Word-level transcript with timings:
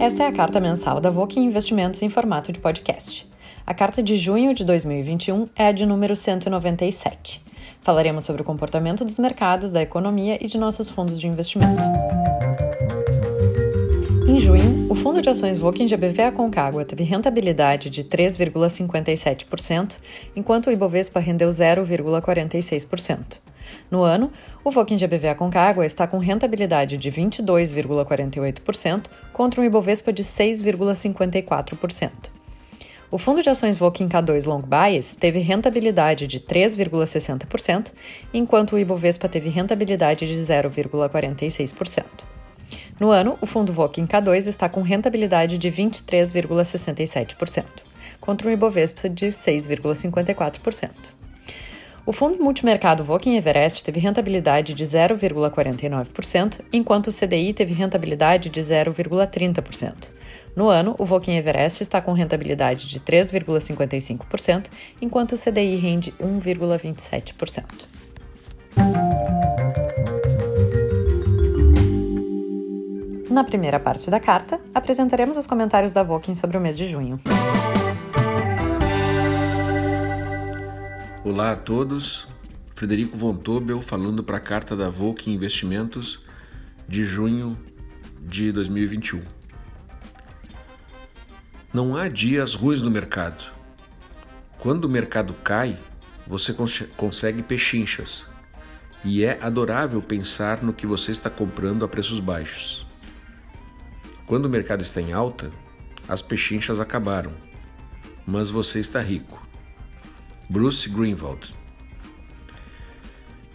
Essa 0.00 0.24
é 0.24 0.26
a 0.26 0.32
carta 0.32 0.58
mensal 0.58 0.98
da 0.98 1.10
Voque 1.10 1.38
Investimentos 1.38 2.00
em 2.00 2.08
formato 2.08 2.50
de 2.50 2.58
podcast. 2.58 3.28
A 3.66 3.74
carta 3.74 4.02
de 4.02 4.16
junho 4.16 4.54
de 4.54 4.64
2021 4.64 5.46
é 5.54 5.66
a 5.66 5.72
de 5.72 5.84
número 5.84 6.16
197. 6.16 7.42
Falaremos 7.82 8.24
sobre 8.24 8.40
o 8.40 8.44
comportamento 8.44 9.04
dos 9.04 9.18
mercados, 9.18 9.72
da 9.72 9.82
economia 9.82 10.42
e 10.42 10.46
de 10.46 10.56
nossos 10.56 10.88
fundos 10.88 11.20
de 11.20 11.26
investimento. 11.26 11.82
Em 14.26 14.40
junho, 14.40 14.90
o 14.90 14.94
fundo 14.94 15.20
de 15.20 15.28
ações 15.28 15.58
Voking 15.58 15.86
GBV 15.86 16.22
Aconcagua 16.22 16.82
teve 16.82 17.04
rentabilidade 17.04 17.90
de 17.90 18.02
3,57%, 18.02 19.98
enquanto 20.34 20.68
o 20.68 20.72
Ibovespa 20.72 21.20
rendeu 21.20 21.50
0,46%. 21.50 23.49
No 23.90 24.02
ano, 24.02 24.30
o 24.62 24.70
Voking 24.70 24.96
GBV 24.96 25.28
Aconcagua 25.28 25.84
está 25.86 26.06
com 26.06 26.18
rentabilidade 26.18 26.96
de 26.96 27.10
22,48% 27.10 29.06
contra 29.32 29.60
um 29.60 29.64
Ibovespa 29.64 30.12
de 30.12 30.22
6,54%. 30.22 32.10
O 33.10 33.18
fundo 33.18 33.42
de 33.42 33.50
ações 33.50 33.76
Voking 33.76 34.08
K2 34.08 34.46
Long 34.46 34.62
Bias 34.62 35.10
teve 35.18 35.40
rentabilidade 35.40 36.28
de 36.28 36.38
3,60%, 36.38 37.92
enquanto 38.32 38.74
o 38.74 38.78
Ibovespa 38.78 39.28
teve 39.28 39.48
rentabilidade 39.48 40.28
de 40.28 40.34
0,46%. 40.40 42.04
No 43.00 43.10
ano, 43.10 43.36
o 43.40 43.46
fundo 43.46 43.72
Voking 43.72 44.06
K2 44.06 44.46
está 44.46 44.68
com 44.68 44.82
rentabilidade 44.82 45.58
de 45.58 45.72
23,67%, 45.72 47.64
contra 48.20 48.48
um 48.48 48.52
Ibovespa 48.52 49.08
de 49.08 49.26
6,54%. 49.30 51.19
O 52.06 52.12
fundo 52.12 52.42
multimercado 52.42 53.04
Voking 53.04 53.36
Everest 53.36 53.84
teve 53.84 54.00
rentabilidade 54.00 54.72
de 54.74 54.84
0,49%, 54.84 56.60
enquanto 56.72 57.08
o 57.08 57.12
CDI 57.12 57.52
teve 57.52 57.74
rentabilidade 57.74 58.48
de 58.48 58.60
0,30%. 58.60 60.10
No 60.56 60.68
ano, 60.68 60.96
o 60.98 61.04
Voking 61.04 61.36
Everest 61.36 61.82
está 61.82 62.00
com 62.00 62.12
rentabilidade 62.12 62.88
de 62.88 63.00
3,55%, 63.00 64.66
enquanto 65.00 65.32
o 65.32 65.38
CDI 65.38 65.76
rende 65.76 66.12
1,27%. 66.12 67.64
Na 73.30 73.44
primeira 73.44 73.78
parte 73.78 74.10
da 74.10 74.18
carta, 74.18 74.60
apresentaremos 74.74 75.36
os 75.36 75.46
comentários 75.46 75.92
da 75.92 76.02
Voking 76.02 76.34
sobre 76.34 76.56
o 76.56 76.60
mês 76.60 76.76
de 76.76 76.86
junho. 76.86 77.20
Olá 81.22 81.52
a 81.52 81.56
todos, 81.56 82.26
Frederico 82.74 83.14
Von 83.14 83.36
Tobel 83.36 83.82
falando 83.82 84.24
para 84.24 84.38
a 84.38 84.40
carta 84.40 84.74
da 84.74 84.88
Voking 84.88 85.34
Investimentos 85.34 86.18
de 86.88 87.04
junho 87.04 87.58
de 88.22 88.50
2021. 88.50 89.22
Não 91.74 91.94
há 91.94 92.08
dias 92.08 92.54
ruins 92.54 92.80
no 92.80 92.90
mercado. 92.90 93.44
Quando 94.56 94.86
o 94.86 94.88
mercado 94.88 95.34
cai, 95.44 95.78
você 96.26 96.56
consegue 96.96 97.42
pechinchas 97.42 98.24
e 99.04 99.22
é 99.22 99.38
adorável 99.42 100.00
pensar 100.00 100.62
no 100.62 100.72
que 100.72 100.86
você 100.86 101.12
está 101.12 101.28
comprando 101.28 101.84
a 101.84 101.88
preços 101.88 102.18
baixos. 102.18 102.86
Quando 104.26 104.46
o 104.46 104.50
mercado 104.50 104.82
está 104.82 105.02
em 105.02 105.12
alta, 105.12 105.50
as 106.08 106.22
pechinchas 106.22 106.80
acabaram, 106.80 107.32
mas 108.26 108.48
você 108.48 108.80
está 108.80 109.02
rico. 109.02 109.49
Bruce 110.50 110.88
Greenwald 110.88 111.54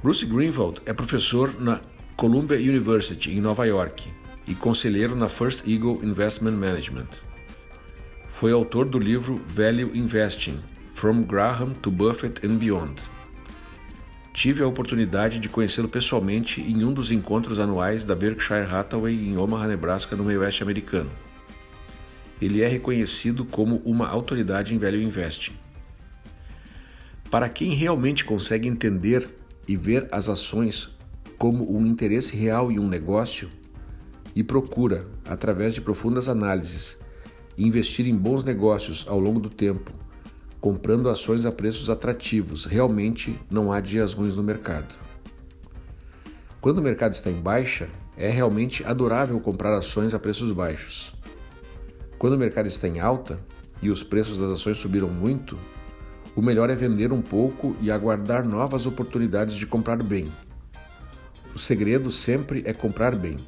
Bruce 0.02 0.26
Greenwald 0.26 0.82
é 0.86 0.94
professor 0.94 1.54
na 1.60 1.82
Columbia 2.16 2.56
University, 2.56 3.32
em 3.32 3.42
Nova 3.42 3.66
York, 3.66 4.10
e 4.48 4.56
conselheiro 4.56 5.14
na 5.14 5.28
First 5.28 5.68
Eagle 5.68 6.00
Investment 6.02 6.54
Management. 6.54 7.10
Foi 8.32 8.54
autor 8.54 8.86
do 8.86 8.98
livro 8.98 9.42
Value 9.46 9.92
Investing: 9.94 10.58
From 10.94 11.24
Graham 11.24 11.74
to 11.82 11.92
Buffett 11.92 12.48
and 12.48 12.56
Beyond 12.56 13.02
Tive 14.34 14.64
a 14.64 14.68
oportunidade 14.68 15.38
de 15.38 15.50
conhecê-lo 15.50 15.90
pessoalmente 15.90 16.62
em 16.62 16.86
um 16.86 16.94
dos 16.94 17.12
encontros 17.12 17.60
anuais 17.60 18.06
da 18.06 18.16
Berkshire 18.16 18.74
Hathaway 18.74 19.16
em 19.16 19.36
Omaha, 19.36 19.68
Nebraska, 19.68 20.16
no 20.16 20.24
meio 20.24 20.40
oeste 20.40 20.64
americano. 20.64 21.12
Ele 22.42 22.62
é 22.62 22.70
reconhecido 22.70 23.44
como 23.44 23.82
uma 23.84 24.08
autoridade 24.08 24.74
em 24.74 24.78
velho 24.78 25.02
investing. 25.02 25.65
Para 27.30 27.50
quem 27.50 27.72
realmente 27.72 28.24
consegue 28.24 28.68
entender 28.68 29.28
e 29.68 29.76
ver 29.76 30.08
as 30.12 30.30
ações 30.30 30.90
como 31.38 31.76
um 31.76 31.86
interesse 31.86 32.36
real 32.36 32.72
em 32.72 32.80
um 32.80 32.88
negócio 32.88 33.50
e 34.36 34.44
procura, 34.44 35.08
através 35.26 35.74
de 35.74 35.82
profundas 35.82 36.30
análises, 36.30 37.00
investir 37.58 38.08
em 38.08 38.16
bons 38.16 38.44
negócios 38.44 39.06
ao 39.08 39.20
longo 39.20 39.40
do 39.40 39.50
tempo, 39.50 39.92
comprando 40.60 41.10
ações 41.10 41.46
a 41.46 41.52
preços 41.52 41.90
atrativos. 41.90 42.66
Realmente 42.66 43.40
não 43.50 43.72
há 43.72 43.80
dias 43.80 44.14
ruins 44.14 44.36
no 44.36 44.44
mercado. 44.44 44.96
Quando 46.60 46.80
o 46.80 46.82
mercado 46.82 47.14
está 47.14 47.30
em 47.30 47.40
baixa, 47.40 47.88
é 48.18 48.30
realmente 48.30 48.84
adorável 48.86 49.40
comprar 49.40 49.78
ações 49.78 50.14
a 50.14 50.20
preços 50.20 50.52
baixos. 50.52 51.14
Quando 52.18 52.34
o 52.34 52.40
mercado 52.40 52.68
está 52.68 52.88
em 52.88 53.00
alta 53.00 53.40
e 53.82 53.90
os 53.90 54.04
preços 54.04 54.40
das 54.40 54.52
ações 54.52 54.78
subiram 54.78 55.10
muito, 55.10 55.60
o 56.36 56.42
melhor 56.42 56.70
é 56.70 56.76
vender 56.76 57.14
um 57.14 57.22
pouco 57.22 57.76
e 57.80 57.90
aguardar 57.90 58.46
novas 58.46 58.86
oportunidades 58.86 59.56
de 59.56 59.66
comprar 59.66 60.04
bem. 60.04 60.32
O 61.56 61.60
segredo 61.60 62.12
sempre 62.12 62.62
é 62.66 62.74
comprar 62.74 63.16
bem. 63.16 63.40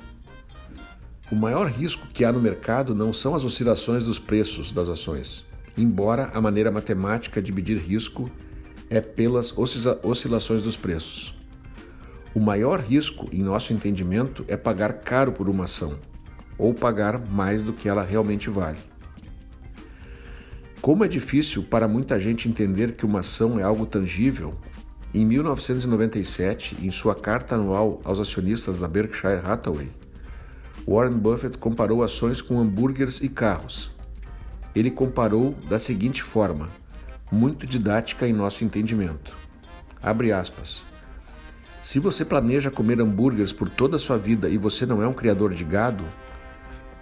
O 1.30 1.36
maior 1.36 1.68
risco 1.68 2.08
que 2.08 2.24
há 2.24 2.32
no 2.32 2.40
mercado 2.40 2.96
não 2.96 3.12
são 3.12 3.36
as 3.36 3.44
oscilações 3.44 4.06
dos 4.06 4.18
preços 4.18 4.72
das 4.72 4.88
ações, 4.88 5.46
embora 5.78 6.32
a 6.34 6.40
maneira 6.40 6.72
matemática 6.72 7.42
de 7.42 7.52
medir 7.52 7.78
risco 7.78 8.32
é 8.90 9.02
pelas 9.02 9.54
oscilações 10.04 10.62
dos 10.62 10.78
preços. 10.78 11.36
O 12.34 12.40
maior 12.40 12.80
risco, 12.80 13.28
em 13.34 13.44
nosso 13.44 13.74
entendimento, 13.74 14.46
é 14.48 14.56
pagar 14.56 14.94
caro 14.94 15.34
por 15.34 15.50
uma 15.50 15.66
ação, 15.66 16.00
ou 16.58 16.74
pagar 16.74 17.20
mais 17.20 17.62
do 17.62 17.74
que 17.74 17.90
ela 17.90 18.04
realmente 18.04 18.50
vale. 18.50 18.78
Como 20.82 21.04
é 21.04 21.08
difícil 21.08 21.64
para 21.64 21.88
muita 21.88 22.20
gente 22.20 22.48
entender 22.48 22.94
que 22.94 23.06
uma 23.06 23.20
ação 23.20 23.60
é 23.60 23.64
algo 23.64 23.86
tangível, 23.86 24.54
em 25.14 25.26
1997, 25.26 26.78
em 26.82 26.92
sua 26.92 27.16
carta 27.16 27.56
anual 27.56 28.00
aos 28.04 28.20
acionistas 28.20 28.78
da 28.78 28.88
Berkshire 28.88 29.42
Hathaway, 29.44 29.90
Warren 30.88 31.18
Buffett 31.18 31.58
comparou 31.58 32.04
ações 32.04 32.42
com 32.42 32.60
hambúrgueres 32.60 33.22
e 33.22 33.30
carros 33.30 33.98
ele 34.80 34.92
comparou 34.92 35.56
da 35.68 35.80
seguinte 35.80 36.22
forma, 36.22 36.70
muito 37.32 37.66
didática 37.66 38.28
em 38.28 38.34
nosso 38.34 38.64
entendimento. 38.64 39.36
Abre 40.02 40.32
aspas. 40.32 40.84
Se 41.82 42.00
você 42.00 42.24
planeja 42.24 42.70
comer 42.70 43.02
hambúrgueres 43.02 43.52
por 43.52 43.70
toda 43.70 43.96
a 43.96 44.00
sua 44.00 44.18
vida 44.18 44.48
e 44.50 44.58
você 44.58 44.86
não 44.86 45.02
é 45.02 45.08
um 45.08 45.14
criador 45.14 45.54
de 45.54 45.64
gado, 45.64 46.04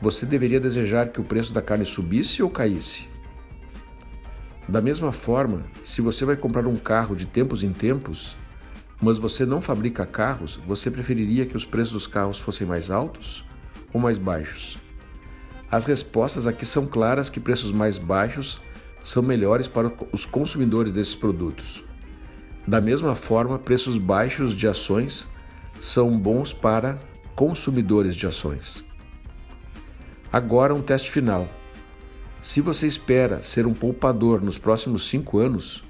você 0.01 0.25
deveria 0.25 0.59
desejar 0.59 1.09
que 1.09 1.19
o 1.19 1.23
preço 1.23 1.53
da 1.53 1.61
carne 1.61 1.85
subisse 1.85 2.41
ou 2.41 2.49
caísse? 2.49 3.07
Da 4.67 4.81
mesma 4.81 5.11
forma, 5.11 5.61
se 5.83 6.01
você 6.01 6.25
vai 6.25 6.35
comprar 6.35 6.65
um 6.65 6.75
carro 6.75 7.15
de 7.15 7.25
tempos 7.25 7.63
em 7.63 7.71
tempos, 7.71 8.35
mas 9.01 9.17
você 9.17 9.45
não 9.45 9.61
fabrica 9.61 10.05
carros, 10.05 10.59
você 10.65 10.89
preferiria 10.89 11.45
que 11.45 11.55
os 11.55 11.65
preços 11.65 11.93
dos 11.93 12.07
carros 12.07 12.39
fossem 12.39 12.65
mais 12.65 12.89
altos 12.89 13.43
ou 13.93 14.01
mais 14.01 14.17
baixos? 14.17 14.77
As 15.69 15.85
respostas 15.85 16.47
aqui 16.47 16.65
são 16.65 16.87
claras 16.87 17.29
que 17.29 17.39
preços 17.39 17.71
mais 17.71 17.97
baixos 17.97 18.59
são 19.03 19.21
melhores 19.21 19.67
para 19.67 19.91
os 20.11 20.25
consumidores 20.25 20.91
desses 20.91 21.13
produtos. 21.13 21.83
Da 22.67 22.81
mesma 22.81 23.13
forma, 23.13 23.59
preços 23.59 23.97
baixos 23.97 24.55
de 24.55 24.67
ações 24.67 25.27
são 25.79 26.17
bons 26.17 26.53
para 26.53 26.99
consumidores 27.35 28.15
de 28.15 28.25
ações. 28.25 28.83
Agora, 30.33 30.73
um 30.73 30.81
teste 30.81 31.11
final. 31.11 31.47
Se 32.45 32.61
você 32.61 32.85
espera 32.85 33.41
ser 33.41 33.65
um 33.65 33.73
poupador 33.73 34.39
nos 34.39 34.59
próximos 34.59 35.07
cinco 35.07 35.39
anos, 35.39 35.83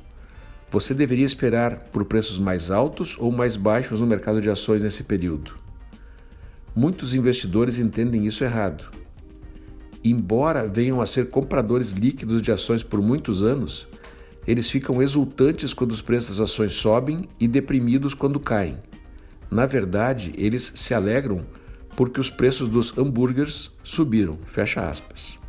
você 0.72 0.94
deveria 0.94 1.26
esperar 1.26 1.90
por 1.92 2.06
preços 2.06 2.40
mais 2.40 2.72
altos 2.72 3.18
ou 3.20 3.30
mais 3.30 3.58
baixos 3.58 4.00
no 4.00 4.08
mercado 4.08 4.40
de 4.40 4.50
ações 4.50 4.82
nesse 4.82 5.04
período. 5.04 5.54
Muitos 6.74 7.14
investidores 7.14 7.78
entendem 7.78 8.26
isso 8.26 8.46
errado 8.46 8.90
embora 10.10 10.68
venham 10.68 11.02
a 11.02 11.06
ser 11.06 11.30
compradores 11.30 11.92
líquidos 11.92 12.42
de 12.42 12.52
ações 12.52 12.84
por 12.84 13.02
muitos 13.02 13.42
anos, 13.42 13.88
eles 14.46 14.70
ficam 14.70 15.02
exultantes 15.02 15.74
quando 15.74 15.92
os 15.92 16.02
preços 16.02 16.38
das 16.38 16.52
ações 16.52 16.76
sobem 16.76 17.28
e 17.40 17.48
deprimidos 17.48 18.14
quando 18.14 18.40
caem. 18.40 18.78
Na 19.50 19.66
verdade, 19.66 20.32
eles 20.38 20.72
se 20.76 20.94
alegram 20.94 21.44
porque 21.96 22.20
os 22.20 22.30
preços 22.30 22.68
dos 22.68 22.96
hambúrgueres 22.96 23.72
subiram. 23.84 24.38
Fecha 24.46 24.82
aspas. 24.82 25.40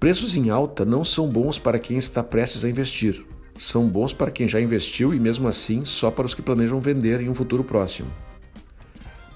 Preços 0.00 0.36
em 0.36 0.48
alta 0.48 0.84
não 0.84 1.02
são 1.02 1.28
bons 1.28 1.58
para 1.58 1.76
quem 1.76 1.98
está 1.98 2.22
prestes 2.22 2.64
a 2.64 2.68
investir. 2.68 3.26
São 3.58 3.88
bons 3.88 4.12
para 4.12 4.30
quem 4.30 4.46
já 4.46 4.60
investiu 4.60 5.12
e, 5.12 5.18
mesmo 5.18 5.48
assim, 5.48 5.84
só 5.84 6.08
para 6.08 6.24
os 6.24 6.34
que 6.34 6.42
planejam 6.42 6.80
vender 6.80 7.20
em 7.20 7.28
um 7.28 7.34
futuro 7.34 7.64
próximo. 7.64 8.08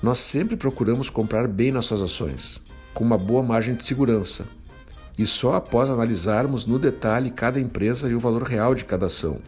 Nós 0.00 0.20
sempre 0.20 0.54
procuramos 0.54 1.10
comprar 1.10 1.48
bem 1.48 1.72
nossas 1.72 2.00
ações 2.00 2.62
com 2.94 3.02
uma 3.02 3.18
boa 3.18 3.42
margem 3.42 3.74
de 3.74 3.84
segurança 3.84 4.46
e 5.18 5.26
só 5.26 5.54
após 5.54 5.90
analisarmos 5.90 6.64
no 6.64 6.78
detalhe 6.78 7.30
cada 7.30 7.58
empresa 7.58 8.08
e 8.08 8.14
o 8.14 8.20
valor 8.20 8.44
real 8.44 8.72
de 8.72 8.84
cada 8.84 9.06
ação. 9.06 9.38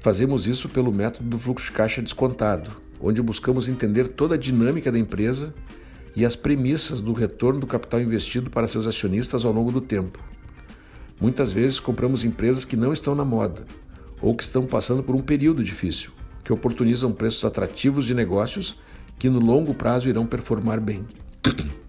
Fazemos 0.00 0.46
isso 0.46 0.68
pelo 0.68 0.92
método 0.92 1.26
do 1.28 1.38
fluxo 1.38 1.66
de 1.66 1.72
caixa 1.72 2.02
descontado, 2.02 2.70
onde 3.00 3.22
buscamos 3.22 3.66
entender 3.66 4.08
toda 4.08 4.34
a 4.34 4.38
dinâmica 4.38 4.92
da 4.92 4.98
empresa 4.98 5.54
e 6.14 6.24
as 6.24 6.36
premissas 6.36 7.00
do 7.00 7.12
retorno 7.12 7.60
do 7.60 7.66
capital 7.66 8.00
investido 8.00 8.50
para 8.50 8.68
seus 8.68 8.86
acionistas 8.86 9.44
ao 9.44 9.52
longo 9.52 9.72
do 9.72 9.80
tempo. 9.80 10.18
Muitas 11.20 11.52
vezes 11.52 11.80
compramos 11.80 12.24
empresas 12.24 12.64
que 12.64 12.76
não 12.76 12.92
estão 12.92 13.14
na 13.14 13.24
moda 13.24 13.64
ou 14.20 14.34
que 14.34 14.42
estão 14.42 14.66
passando 14.66 15.02
por 15.02 15.14
um 15.14 15.22
período 15.22 15.64
difícil, 15.64 16.10
que 16.44 16.52
oportunizam 16.52 17.12
preços 17.12 17.44
atrativos 17.44 18.04
de 18.04 18.14
negócios 18.14 18.78
que 19.18 19.28
no 19.28 19.38
longo 19.38 19.74
prazo 19.74 20.08
irão 20.08 20.26
performar 20.26 20.80
bem. 20.80 21.04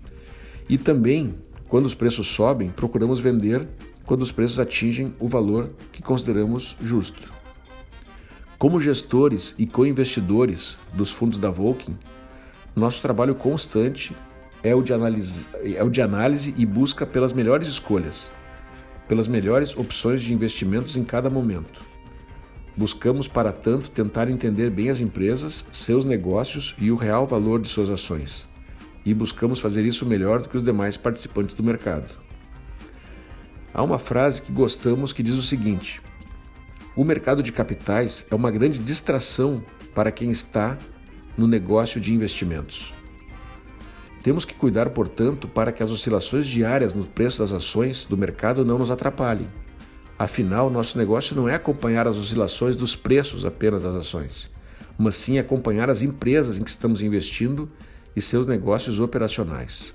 E 0.69 0.77
também, 0.77 1.35
quando 1.67 1.85
os 1.85 1.93
preços 1.93 2.27
sobem, 2.27 2.69
procuramos 2.69 3.19
vender 3.19 3.67
quando 4.05 4.21
os 4.21 4.31
preços 4.31 4.59
atingem 4.59 5.13
o 5.19 5.27
valor 5.27 5.69
que 5.91 6.01
consideramos 6.01 6.77
justo. 6.81 7.33
Como 8.57 8.79
gestores 8.79 9.53
e 9.57 9.67
co-investidores 9.67 10.77
dos 10.93 11.11
fundos 11.11 11.37
da 11.37 11.49
Volkin, 11.49 11.97
nosso 12.75 13.01
trabalho 13.01 13.35
constante 13.35 14.15
é 14.63 14.73
o, 14.73 14.81
de 14.81 14.93
análise, 14.93 15.47
é 15.63 15.83
o 15.83 15.89
de 15.89 16.01
análise 16.01 16.53
e 16.57 16.65
busca 16.65 17.05
pelas 17.05 17.33
melhores 17.33 17.67
escolhas, 17.67 18.31
pelas 19.07 19.27
melhores 19.27 19.75
opções 19.77 20.23
de 20.23 20.33
investimentos 20.33 20.95
em 20.95 21.03
cada 21.03 21.29
momento. 21.29 21.81
Buscamos, 22.75 23.27
para 23.27 23.51
tanto, 23.51 23.91
tentar 23.91 24.27
entender 24.27 24.71
bem 24.71 24.89
as 24.89 24.99
empresas, 24.99 25.63
seus 25.71 26.03
negócios 26.03 26.73
e 26.79 26.89
o 26.89 26.95
real 26.95 27.27
valor 27.27 27.61
de 27.61 27.67
suas 27.67 27.89
ações. 27.89 28.47
E 29.05 29.13
buscamos 29.13 29.59
fazer 29.59 29.85
isso 29.85 30.05
melhor 30.05 30.41
do 30.41 30.49
que 30.49 30.57
os 30.57 30.63
demais 30.63 30.97
participantes 30.97 31.53
do 31.53 31.61
mercado. 31.61 32.05
Há 33.71 33.83
uma 33.83 33.99
frase 33.99 34.41
que 34.41 34.51
gostamos 34.51 35.13
que 35.13 35.21
diz 35.21 35.35
o 35.35 35.43
seguinte: 35.43 36.01
O 36.95 37.03
mercado 37.03 37.43
de 37.43 37.51
capitais 37.51 38.25
é 38.31 38.33
uma 38.33 38.49
grande 38.49 38.79
distração 38.79 39.63
para 39.93 40.11
quem 40.11 40.31
está 40.31 40.77
no 41.37 41.47
negócio 41.47 41.99
de 41.99 42.13
investimentos. 42.13 42.93
Temos 44.23 44.45
que 44.45 44.53
cuidar, 44.53 44.89
portanto, 44.91 45.47
para 45.47 45.71
que 45.71 45.83
as 45.83 45.91
oscilações 45.91 46.47
diárias 46.47 46.93
no 46.93 47.03
preço 47.03 47.39
das 47.39 47.51
ações 47.51 48.05
do 48.05 48.15
mercado 48.15 48.63
não 48.63 48.79
nos 48.79 48.89
atrapalhem. 48.89 49.47
Afinal, 50.17 50.69
nosso 50.69 50.97
negócio 50.97 51.35
não 51.35 51.49
é 51.49 51.55
acompanhar 51.55 52.07
as 52.07 52.15
oscilações 52.15 52.75
dos 52.75 52.95
preços 52.95 53.43
apenas 53.43 53.81
das 53.81 53.95
ações, 53.95 54.49
mas 54.97 55.15
sim 55.15 55.37
acompanhar 55.37 55.89
as 55.89 56.01
empresas 56.01 56.57
em 56.57 56.63
que 56.63 56.69
estamos 56.69 57.01
investindo 57.01 57.69
e 58.15 58.21
seus 58.21 58.47
negócios 58.47 58.99
operacionais. 59.01 59.93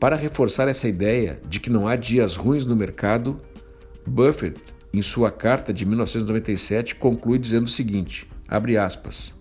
Para 0.00 0.16
reforçar 0.16 0.66
essa 0.66 0.88
ideia 0.88 1.40
de 1.48 1.60
que 1.60 1.70
não 1.70 1.86
há 1.86 1.94
dias 1.94 2.36
ruins 2.36 2.64
no 2.64 2.74
mercado, 2.74 3.40
Buffett, 4.06 4.60
em 4.92 5.02
sua 5.02 5.30
carta 5.30 5.72
de 5.72 5.84
1997, 5.84 6.94
conclui 6.94 7.38
dizendo 7.38 7.66
o 7.66 7.70
seguinte: 7.70 8.28
abre 8.48 8.76
aspas. 8.76 9.37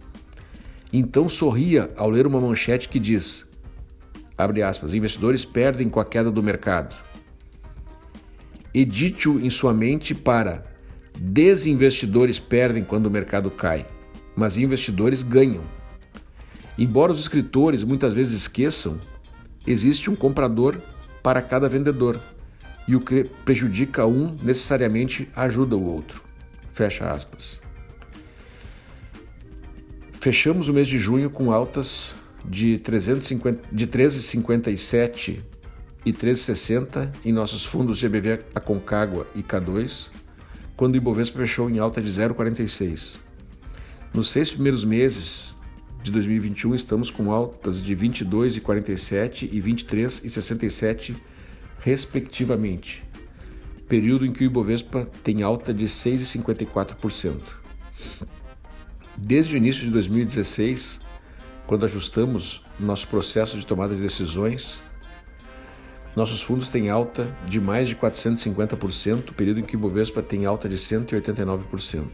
Então 0.91 1.27
sorria 1.27 1.89
ao 1.97 2.09
ler 2.09 2.25
uma 2.25 2.39
manchete 2.39 2.87
que 2.87 2.99
diz: 2.99 3.47
abre 4.37 4.61
aspas, 4.63 4.93
investidores 4.93 5.43
perdem 5.43 5.89
com 5.89 5.99
a 5.99 6.05
queda 6.05 6.31
do 6.31 6.41
mercado. 6.41 6.95
Edite-o 8.73 9.39
em 9.39 9.49
sua 9.49 9.73
mente 9.73 10.13
para 10.13 10.65
desinvestidores 11.19 12.37
perdem 12.37 12.83
quando 12.83 13.07
o 13.07 13.11
mercado 13.11 13.49
cai, 13.49 13.85
mas 14.35 14.57
investidores 14.57 15.23
ganham. 15.23 15.63
Embora 16.77 17.11
os 17.11 17.19
escritores 17.19 17.83
muitas 17.83 18.13
vezes 18.13 18.41
esqueçam, 18.41 19.01
existe 19.65 20.11
um 20.11 20.15
comprador 20.15 20.79
para 21.23 21.41
cada 21.41 21.67
vendedor 21.67 22.21
e 22.87 22.95
o 22.95 23.01
que 23.01 23.23
prejudica 23.43 24.05
um 24.05 24.37
necessariamente 24.43 25.27
ajuda 25.35 25.75
o 25.75 25.83
outro. 25.83 26.23
Fecha 26.69 27.09
aspas. 27.09 27.59
Fechamos 30.27 30.67
o 30.67 30.73
mês 30.73 30.89
de 30.89 30.99
junho 30.99 31.29
com 31.29 31.53
altas 31.53 32.13
de, 32.45 32.77
350, 32.79 33.69
de 33.71 33.87
13,57 33.87 35.41
e 36.05 36.11
13,60 36.11 37.13
em 37.23 37.31
nossos 37.31 37.63
fundos 37.63 37.97
GBV 37.97 38.41
Aconcagua 38.53 39.25
e 39.33 39.41
K2, 39.41 40.09
quando 40.75 40.95
o 40.95 40.97
Ibovespa 40.97 41.39
fechou 41.39 41.69
em 41.69 41.79
alta 41.79 42.01
de 42.01 42.11
0,46. 42.11 43.19
Nos 44.13 44.27
seis 44.27 44.51
primeiros 44.51 44.83
meses 44.83 45.55
de 46.03 46.11
2021, 46.11 46.75
estamos 46.75 47.09
com 47.09 47.31
altas 47.31 47.81
de 47.81 47.95
22,47 47.95 49.47
e 49.49 49.61
23,67, 49.61 51.15
respectivamente, 51.79 53.01
período 53.87 54.25
em 54.25 54.33
que 54.33 54.43
o 54.43 54.47
Ibovespa 54.47 55.09
tem 55.23 55.41
alta 55.41 55.73
de 55.73 55.85
6,54%. 55.85 57.39
Desde 59.17 59.55
o 59.55 59.57
início 59.57 59.81
de 59.81 59.89
2016, 59.89 61.01
quando 61.65 61.85
ajustamos 61.85 62.63
nosso 62.79 63.07
processo 63.07 63.57
de 63.57 63.65
tomada 63.65 63.95
de 63.95 64.01
decisões, 64.01 64.79
nossos 66.15 66.41
fundos 66.41 66.69
têm 66.69 66.89
alta 66.89 67.35
de 67.47 67.59
mais 67.59 67.89
de 67.89 67.95
450%, 67.95 69.33
período 69.33 69.59
em 69.59 69.63
que 69.63 69.75
o 69.75 69.79
Bovespa 69.79 70.21
tem 70.21 70.45
alta 70.45 70.69
de 70.69 70.75
189%. 70.75 72.05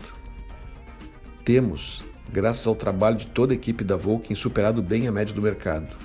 Temos, 1.44 2.02
graças 2.32 2.66
ao 2.66 2.76
trabalho 2.76 3.18
de 3.18 3.28
toda 3.28 3.52
a 3.52 3.56
equipe 3.56 3.84
da 3.84 3.98
Volkswagen, 3.98 4.36
superado 4.36 4.82
bem 4.82 5.06
a 5.06 5.12
média 5.12 5.34
do 5.34 5.42
mercado. 5.42 5.96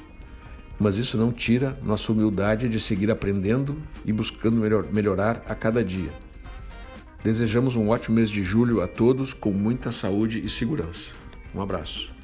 Mas 0.80 0.96
isso 0.96 1.16
não 1.16 1.32
tira 1.32 1.76
nossa 1.82 2.10
humildade 2.10 2.68
de 2.68 2.80
seguir 2.80 3.10
aprendendo 3.10 3.80
e 4.04 4.12
buscando 4.12 4.56
melhor, 4.56 4.84
melhorar 4.92 5.42
a 5.48 5.54
cada 5.54 5.82
dia. 5.82 6.10
Desejamos 7.22 7.74
um 7.74 7.88
ótimo 7.88 8.16
mês 8.16 8.30
de 8.30 8.42
julho 8.42 8.80
a 8.80 8.86
todos 8.86 9.34
com 9.34 9.50
muita 9.50 9.90
saúde 9.90 10.44
e 10.44 10.48
segurança. 10.48 11.10
Um 11.54 11.60
abraço. 11.60 12.17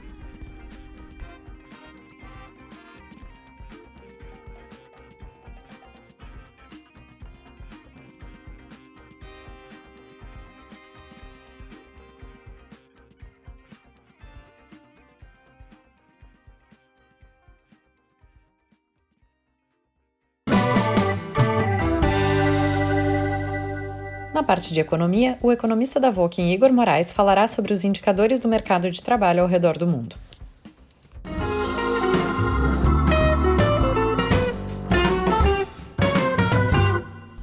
Parte 24.45 24.73
de 24.73 24.79
economia, 24.79 25.39
o 25.43 25.51
economista 25.51 25.99
da 25.99 26.11
Voking 26.11 26.53
Igor 26.53 26.73
Moraes 26.73 27.13
falará 27.13 27.49
sobre 27.49 27.73
os 27.73 27.83
indicadores 27.83 28.39
do 28.39 28.47
mercado 28.47 28.91
de 28.91 29.03
trabalho 29.03 29.43
ao 29.43 29.49
redor 29.49 29.77
do 29.77 29.87
mundo. 29.87 30.17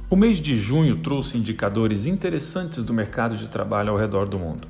O 0.08 0.16
mês 0.16 0.38
de 0.38 0.56
junho 0.56 0.98
trouxe 0.98 1.38
indicadores 1.38 2.06
interessantes 2.06 2.84
do 2.84 2.92
mercado 2.92 3.36
de 3.36 3.48
trabalho 3.48 3.90
ao 3.90 3.98
redor 3.98 4.26
do 4.26 4.38
mundo. 4.38 4.68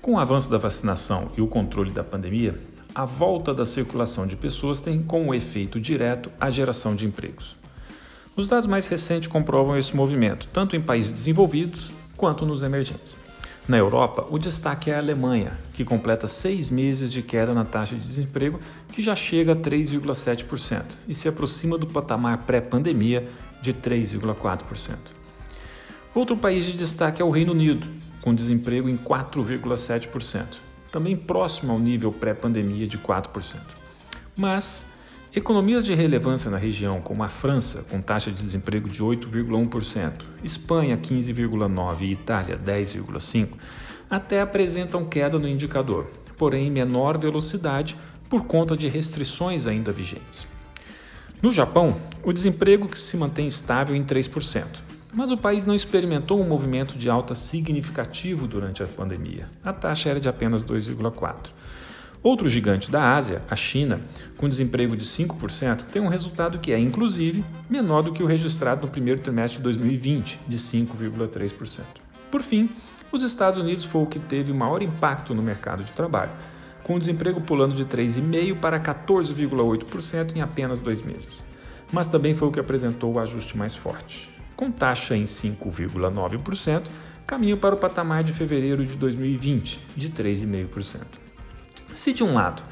Com 0.00 0.14
o 0.14 0.18
avanço 0.18 0.48
da 0.50 0.58
vacinação 0.58 1.28
e 1.36 1.40
o 1.40 1.48
controle 1.48 1.90
da 1.90 2.04
pandemia, 2.04 2.58
a 2.94 3.04
volta 3.04 3.52
da 3.52 3.64
circulação 3.64 4.26
de 4.26 4.36
pessoas 4.36 4.80
tem 4.80 5.02
como 5.02 5.34
efeito 5.34 5.80
direto 5.80 6.30
a 6.40 6.50
geração 6.50 6.94
de 6.94 7.06
empregos. 7.06 7.56
Os 8.38 8.46
dados 8.46 8.68
mais 8.68 8.86
recentes 8.86 9.26
comprovam 9.26 9.76
esse 9.76 9.96
movimento, 9.96 10.46
tanto 10.52 10.76
em 10.76 10.80
países 10.80 11.10
desenvolvidos 11.10 11.90
quanto 12.16 12.46
nos 12.46 12.62
emergentes. 12.62 13.16
Na 13.66 13.76
Europa, 13.76 14.28
o 14.30 14.38
destaque 14.38 14.92
é 14.92 14.94
a 14.94 14.98
Alemanha, 14.98 15.58
que 15.74 15.84
completa 15.84 16.28
seis 16.28 16.70
meses 16.70 17.10
de 17.10 17.20
queda 17.20 17.52
na 17.52 17.64
taxa 17.64 17.96
de 17.96 18.06
desemprego, 18.06 18.60
que 18.92 19.02
já 19.02 19.16
chega 19.16 19.54
a 19.54 19.56
3,7% 19.56 20.84
e 21.08 21.14
se 21.14 21.26
aproxima 21.26 21.76
do 21.76 21.88
patamar 21.88 22.44
pré-pandemia 22.46 23.28
de 23.60 23.74
3,4%. 23.74 24.94
Outro 26.14 26.36
país 26.36 26.64
de 26.64 26.74
destaque 26.74 27.20
é 27.20 27.24
o 27.24 27.30
Reino 27.30 27.50
Unido, 27.50 27.88
com 28.20 28.32
desemprego 28.32 28.88
em 28.88 28.96
4,7%, 28.96 30.44
também 30.92 31.16
próximo 31.16 31.72
ao 31.72 31.78
nível 31.80 32.12
pré-pandemia 32.12 32.86
de 32.86 32.98
4%. 32.98 33.58
Mas 34.36 34.86
Economias 35.34 35.84
de 35.84 35.94
relevância 35.94 36.50
na 36.50 36.56
região, 36.56 37.02
como 37.02 37.22
a 37.22 37.28
França, 37.28 37.84
com 37.90 38.00
taxa 38.00 38.30
de 38.30 38.42
desemprego 38.42 38.88
de 38.88 39.04
8,1%, 39.04 40.22
Espanha 40.42 40.96
15,9% 40.96 42.00
e 42.00 42.12
Itália 42.12 42.58
10,5%, 42.58 43.50
até 44.08 44.40
apresentam 44.40 45.04
queda 45.04 45.38
no 45.38 45.46
indicador, 45.46 46.06
porém 46.38 46.68
em 46.68 46.70
menor 46.70 47.18
velocidade 47.18 47.94
por 48.30 48.46
conta 48.46 48.74
de 48.74 48.88
restrições 48.88 49.66
ainda 49.66 49.92
vigentes. 49.92 50.46
No 51.42 51.52
Japão, 51.52 52.00
o 52.24 52.32
desemprego 52.32 52.96
se 52.96 53.16
mantém 53.16 53.46
estável 53.46 53.94
em 53.94 54.04
3%, 54.04 54.64
mas 55.12 55.30
o 55.30 55.36
país 55.36 55.66
não 55.66 55.74
experimentou 55.74 56.40
um 56.40 56.48
movimento 56.48 56.96
de 56.96 57.10
alta 57.10 57.34
significativo 57.34 58.46
durante 58.46 58.82
a 58.82 58.86
pandemia. 58.86 59.46
A 59.62 59.74
taxa 59.74 60.08
era 60.08 60.20
de 60.20 60.28
apenas 60.28 60.62
2,4%. 60.62 61.50
Outro 62.22 62.48
gigante 62.48 62.90
da 62.90 63.14
Ásia, 63.14 63.42
a 63.48 63.54
China, 63.54 64.00
com 64.36 64.48
desemprego 64.48 64.96
de 64.96 65.04
5%, 65.04 65.84
tem 65.84 66.02
um 66.02 66.08
resultado 66.08 66.58
que 66.58 66.72
é, 66.72 66.78
inclusive, 66.78 67.44
menor 67.70 68.02
do 68.02 68.12
que 68.12 68.22
o 68.22 68.26
registrado 68.26 68.86
no 68.86 68.92
primeiro 68.92 69.20
trimestre 69.20 69.58
de 69.58 69.62
2020, 69.62 70.40
de 70.48 70.58
5,3%. 70.58 71.84
Por 72.28 72.42
fim, 72.42 72.68
os 73.12 73.22
Estados 73.22 73.58
Unidos 73.58 73.84
foi 73.84 74.02
o 74.02 74.06
que 74.06 74.18
teve 74.18 74.52
maior 74.52 74.82
impacto 74.82 75.32
no 75.32 75.42
mercado 75.42 75.84
de 75.84 75.92
trabalho, 75.92 76.32
com 76.82 76.96
o 76.96 76.98
desemprego 76.98 77.40
pulando 77.40 77.74
de 77.74 77.84
3,5% 77.84 78.58
para 78.58 78.80
14,8% 78.80 80.36
em 80.36 80.40
apenas 80.40 80.80
dois 80.80 81.00
meses. 81.00 81.42
Mas 81.92 82.08
também 82.08 82.34
foi 82.34 82.48
o 82.48 82.52
que 82.52 82.60
apresentou 82.60 83.14
o 83.14 83.20
ajuste 83.20 83.56
mais 83.56 83.76
forte. 83.76 84.28
Com 84.56 84.72
taxa 84.72 85.16
em 85.16 85.22
5,9%, 85.22 86.82
caminho 87.24 87.56
para 87.56 87.76
o 87.76 87.78
patamar 87.78 88.24
de 88.24 88.32
fevereiro 88.32 88.84
de 88.84 88.94
2020, 88.94 89.80
de 89.96 90.10
3,5%. 90.10 91.27
Se 91.94 92.12
de 92.12 92.22
um 92.22 92.34
lado, 92.34 92.62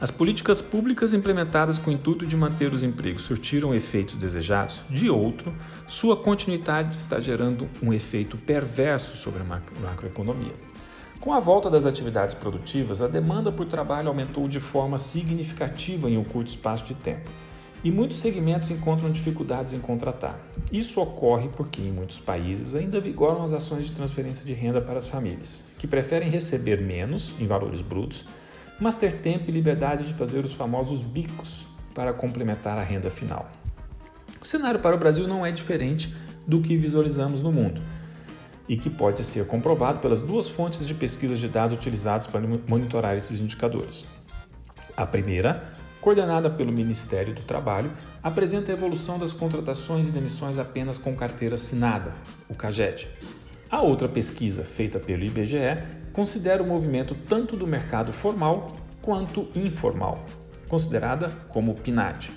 as 0.00 0.10
políticas 0.10 0.60
públicas 0.60 1.14
implementadas 1.14 1.78
com 1.78 1.90
o 1.90 1.94
intuito 1.94 2.26
de 2.26 2.36
manter 2.36 2.72
os 2.74 2.82
empregos 2.82 3.22
surtiram 3.22 3.74
efeitos 3.74 4.16
desejados, 4.16 4.82
de 4.90 5.08
outro, 5.08 5.54
sua 5.88 6.16
continuidade 6.16 6.96
está 6.98 7.20
gerando 7.20 7.68
um 7.82 7.92
efeito 7.92 8.36
perverso 8.36 9.16
sobre 9.16 9.40
a 9.40 9.44
macroeconomia. 9.44 10.52
Com 11.20 11.32
a 11.32 11.40
volta 11.40 11.70
das 11.70 11.86
atividades 11.86 12.34
produtivas, 12.34 13.00
a 13.00 13.08
demanda 13.08 13.50
por 13.50 13.66
trabalho 13.66 14.08
aumentou 14.08 14.46
de 14.46 14.60
forma 14.60 14.98
significativa 14.98 16.10
em 16.10 16.18
um 16.18 16.24
curto 16.24 16.48
espaço 16.48 16.84
de 16.84 16.94
tempo, 16.94 17.30
e 17.82 17.90
muitos 17.90 18.18
segmentos 18.18 18.70
encontram 18.70 19.10
dificuldades 19.10 19.72
em 19.72 19.78
contratar. 19.78 20.38
Isso 20.72 21.00
ocorre 21.00 21.48
porque, 21.48 21.80
em 21.80 21.92
muitos 21.92 22.18
países, 22.18 22.74
ainda 22.74 23.00
vigoram 23.00 23.42
as 23.42 23.52
ações 23.52 23.86
de 23.86 23.92
transferência 23.92 24.44
de 24.44 24.52
renda 24.52 24.80
para 24.82 24.98
as 24.98 25.06
famílias, 25.06 25.64
que 25.78 25.86
preferem 25.86 26.28
receber 26.28 26.80
menos 26.80 27.34
em 27.38 27.46
valores 27.46 27.80
brutos 27.80 28.26
mas 28.80 28.94
ter 28.94 29.12
tempo 29.12 29.48
e 29.48 29.52
liberdade 29.52 30.04
de 30.04 30.14
fazer 30.14 30.44
os 30.44 30.52
famosos 30.52 31.02
bicos 31.02 31.64
para 31.94 32.12
complementar 32.12 32.78
a 32.78 32.82
renda 32.82 33.10
final. 33.10 33.48
O 34.40 34.46
cenário 34.46 34.80
para 34.80 34.96
o 34.96 34.98
Brasil 34.98 35.26
não 35.26 35.44
é 35.44 35.50
diferente 35.50 36.14
do 36.46 36.60
que 36.60 36.76
visualizamos 36.76 37.40
no 37.40 37.52
mundo 37.52 37.80
e 38.68 38.76
que 38.76 38.90
pode 38.90 39.22
ser 39.22 39.46
comprovado 39.46 39.98
pelas 39.98 40.22
duas 40.22 40.48
fontes 40.48 40.86
de 40.86 40.94
pesquisa 40.94 41.36
de 41.36 41.48
dados 41.48 41.76
utilizadas 41.76 42.26
para 42.26 42.40
monitorar 42.66 43.16
esses 43.16 43.40
indicadores. 43.40 44.06
A 44.96 45.04
primeira, 45.04 45.74
coordenada 46.00 46.48
pelo 46.48 46.72
Ministério 46.72 47.34
do 47.34 47.42
Trabalho, 47.42 47.90
apresenta 48.22 48.70
a 48.70 48.74
evolução 48.74 49.18
das 49.18 49.32
contratações 49.32 50.06
e 50.06 50.10
demissões 50.10 50.58
apenas 50.58 50.98
com 50.98 51.14
carteira 51.14 51.56
assinada, 51.56 52.12
o 52.48 52.54
CAGED. 52.54 53.10
A 53.74 53.82
outra 53.82 54.08
pesquisa, 54.08 54.62
feita 54.62 55.00
pelo 55.00 55.24
IBGE, 55.24 55.82
considera 56.12 56.62
o 56.62 56.66
movimento 56.66 57.12
tanto 57.28 57.56
do 57.56 57.66
mercado 57.66 58.12
formal 58.12 58.68
quanto 59.02 59.48
informal, 59.52 60.24
considerada 60.68 61.28
como 61.48 61.74
PNAD. 61.74 62.30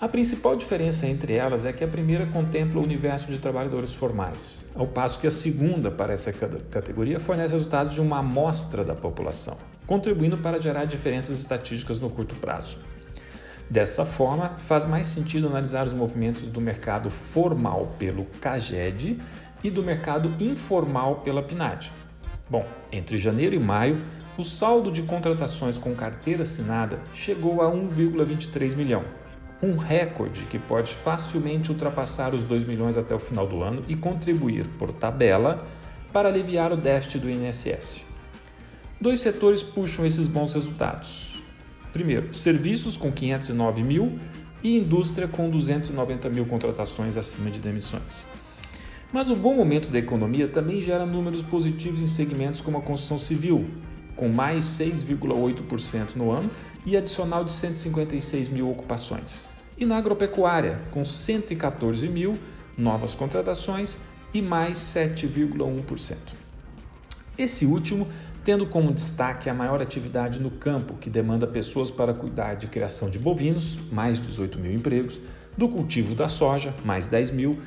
A 0.00 0.08
principal 0.08 0.56
diferença 0.56 1.06
entre 1.06 1.34
elas 1.34 1.66
é 1.66 1.72
que 1.74 1.84
a 1.84 1.86
primeira 1.86 2.24
contempla 2.28 2.80
o 2.80 2.82
universo 2.82 3.30
de 3.30 3.38
trabalhadores 3.38 3.92
formais, 3.92 4.70
ao 4.74 4.86
passo 4.86 5.20
que 5.20 5.26
a 5.26 5.30
segunda, 5.30 5.90
para 5.90 6.14
essa 6.14 6.32
categoria, 6.32 7.20
fornece 7.20 7.52
resultados 7.52 7.92
de 7.92 8.00
uma 8.00 8.20
amostra 8.20 8.82
da 8.82 8.94
população, 8.94 9.58
contribuindo 9.86 10.38
para 10.38 10.58
gerar 10.58 10.86
diferenças 10.86 11.38
estatísticas 11.38 12.00
no 12.00 12.08
curto 12.08 12.34
prazo. 12.36 12.78
Dessa 13.68 14.04
forma, 14.04 14.56
faz 14.58 14.84
mais 14.84 15.06
sentido 15.06 15.46
analisar 15.46 15.86
os 15.86 15.92
movimentos 15.92 16.42
do 16.42 16.60
mercado 16.60 17.08
formal 17.08 17.94
pelo 17.98 18.24
CAGED 18.40 19.20
e 19.62 19.70
do 19.70 19.82
mercado 19.82 20.32
informal 20.42 21.16
pela 21.16 21.42
PNAD. 21.42 21.92
Bom, 22.48 22.66
entre 22.90 23.18
janeiro 23.18 23.54
e 23.54 23.58
maio, 23.58 24.00
o 24.36 24.42
saldo 24.42 24.90
de 24.90 25.02
contratações 25.02 25.76
com 25.76 25.94
carteira 25.94 26.42
assinada 26.42 26.98
chegou 27.14 27.62
a 27.62 27.70
1,23 27.70 28.74
milhão, 28.74 29.04
um 29.62 29.76
recorde 29.76 30.46
que 30.46 30.58
pode 30.58 30.94
facilmente 30.94 31.70
ultrapassar 31.70 32.34
os 32.34 32.44
2 32.44 32.64
milhões 32.64 32.96
até 32.96 33.14
o 33.14 33.18
final 33.18 33.46
do 33.46 33.62
ano 33.62 33.84
e 33.86 33.94
contribuir, 33.94 34.64
por 34.78 34.92
tabela, 34.92 35.66
para 36.12 36.28
aliviar 36.28 36.72
o 36.72 36.76
déficit 36.76 37.18
do 37.18 37.30
INSS. 37.30 38.04
Dois 39.00 39.20
setores 39.20 39.62
puxam 39.62 40.04
esses 40.04 40.26
bons 40.26 40.54
resultados. 40.54 41.42
Primeiro, 41.92 42.34
serviços 42.34 42.96
com 42.96 43.10
509 43.10 43.82
mil 43.82 44.18
e 44.62 44.76
indústria 44.76 45.26
com 45.26 45.48
290 45.48 46.28
mil 46.28 46.46
contratações 46.46 47.16
acima 47.16 47.50
de 47.50 47.58
demissões. 47.58 48.26
Mas 49.12 49.28
o 49.28 49.34
bom 49.34 49.54
momento 49.54 49.90
da 49.90 49.98
economia 49.98 50.46
também 50.46 50.80
gera 50.80 51.04
números 51.04 51.42
positivos 51.42 52.00
em 52.00 52.06
segmentos 52.06 52.60
como 52.60 52.78
a 52.78 52.82
construção 52.82 53.18
civil, 53.18 53.66
com 54.14 54.28
mais 54.28 54.64
6,8% 54.64 56.14
no 56.14 56.30
ano 56.30 56.50
e 56.86 56.96
adicional 56.96 57.44
de 57.44 57.52
156 57.52 58.48
mil 58.48 58.70
ocupações. 58.70 59.48
E 59.76 59.84
na 59.84 59.96
agropecuária, 59.96 60.80
com 60.92 61.04
114 61.04 62.08
mil 62.08 62.36
novas 62.78 63.14
contratações 63.14 63.96
e 64.32 64.40
mais 64.40 64.76
7,1%. 64.76 66.16
Esse 67.36 67.66
último 67.66 68.06
tendo 68.44 68.66
como 68.66 68.92
destaque 68.92 69.50
a 69.50 69.54
maior 69.54 69.82
atividade 69.82 70.40
no 70.40 70.50
campo, 70.50 70.94
que 70.94 71.10
demanda 71.10 71.46
pessoas 71.46 71.90
para 71.90 72.14
cuidar 72.14 72.54
de 72.54 72.66
criação 72.66 73.10
de 73.10 73.18
bovinos, 73.18 73.78
mais 73.92 74.18
18 74.18 74.58
mil 74.58 74.72
empregos, 74.72 75.20
do 75.56 75.68
cultivo 75.68 76.14
da 76.14 76.26
soja, 76.26 76.74
mais 76.84 77.08
10 77.08 77.30
mil, 77.30 77.58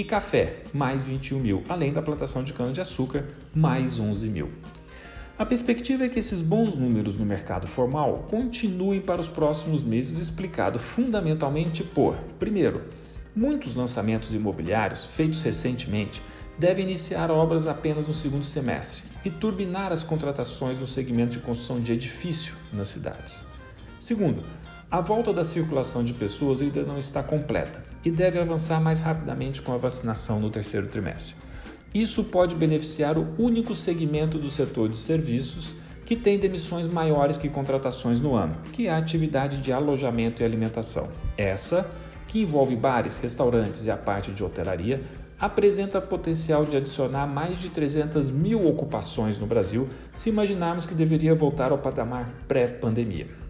e 0.00 0.04
café, 0.04 0.62
mais 0.72 1.06
21 1.06 1.40
mil, 1.40 1.64
além 1.68 1.92
da 1.92 2.00
plantação 2.00 2.44
de 2.44 2.52
cana-de-açúcar, 2.52 3.24
mais 3.52 3.98
11 3.98 4.28
mil. 4.28 4.48
A 5.36 5.44
perspectiva 5.44 6.04
é 6.04 6.08
que 6.08 6.20
esses 6.20 6.40
bons 6.40 6.76
números 6.76 7.16
no 7.16 7.26
mercado 7.26 7.66
formal 7.66 8.24
continuem 8.30 9.00
para 9.00 9.20
os 9.20 9.26
próximos 9.26 9.82
meses, 9.82 10.18
explicado 10.18 10.78
fundamentalmente 10.78 11.82
por, 11.82 12.14
primeiro, 12.38 12.82
muitos 13.34 13.74
lançamentos 13.74 14.34
imobiliários 14.34 15.04
feitos 15.04 15.42
recentemente 15.42 16.22
devem 16.56 16.84
iniciar 16.84 17.28
obras 17.28 17.66
apenas 17.66 18.06
no 18.06 18.12
segundo 18.12 18.44
semestre 18.44 19.02
e 19.24 19.30
turbinar 19.30 19.90
as 19.90 20.04
contratações 20.04 20.78
no 20.78 20.86
segmento 20.86 21.32
de 21.32 21.40
construção 21.40 21.80
de 21.80 21.92
edifício 21.92 22.54
nas 22.72 22.86
cidades. 22.86 23.44
Segundo, 23.98 24.44
a 24.90 25.02
volta 25.02 25.34
da 25.34 25.44
circulação 25.44 26.02
de 26.02 26.14
pessoas 26.14 26.62
ainda 26.62 26.82
não 26.82 26.96
está 26.96 27.22
completa 27.22 27.84
e 28.02 28.10
deve 28.10 28.38
avançar 28.38 28.80
mais 28.80 29.02
rapidamente 29.02 29.60
com 29.60 29.74
a 29.74 29.76
vacinação 29.76 30.40
no 30.40 30.48
terceiro 30.48 30.86
trimestre. 30.86 31.34
Isso 31.92 32.24
pode 32.24 32.54
beneficiar 32.54 33.18
o 33.18 33.34
único 33.38 33.74
segmento 33.74 34.38
do 34.38 34.50
setor 34.50 34.88
de 34.88 34.96
serviços 34.96 35.74
que 36.06 36.16
tem 36.16 36.38
demissões 36.38 36.86
maiores 36.86 37.36
que 37.36 37.50
contratações 37.50 38.18
no 38.18 38.34
ano, 38.34 38.54
que 38.72 38.86
é 38.86 38.90
a 38.90 38.96
atividade 38.96 39.58
de 39.58 39.70
alojamento 39.70 40.40
e 40.40 40.44
alimentação. 40.44 41.08
Essa, 41.36 41.86
que 42.26 42.40
envolve 42.40 42.74
bares, 42.74 43.18
restaurantes 43.18 43.84
e 43.84 43.90
a 43.90 43.96
parte 43.96 44.32
de 44.32 44.42
hotelaria, 44.42 45.02
apresenta 45.38 46.00
potencial 46.00 46.64
de 46.64 46.78
adicionar 46.78 47.26
mais 47.26 47.60
de 47.60 47.68
300 47.68 48.30
mil 48.30 48.66
ocupações 48.66 49.38
no 49.38 49.46
Brasil 49.46 49.86
se 50.14 50.30
imaginarmos 50.30 50.86
que 50.86 50.94
deveria 50.94 51.34
voltar 51.34 51.72
ao 51.72 51.78
patamar 51.78 52.26
pré-pandemia. 52.48 53.47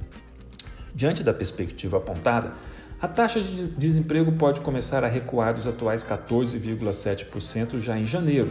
Diante 0.98 1.22
da 1.22 1.32
perspectiva 1.32 1.98
apontada, 1.98 2.54
a 3.00 3.06
taxa 3.06 3.40
de 3.40 3.68
desemprego 3.68 4.32
pode 4.32 4.60
começar 4.60 5.04
a 5.04 5.06
recuar 5.06 5.54
dos 5.54 5.64
atuais 5.64 6.02
14,7% 6.02 7.78
já 7.78 7.96
em 7.96 8.04
janeiro, 8.04 8.50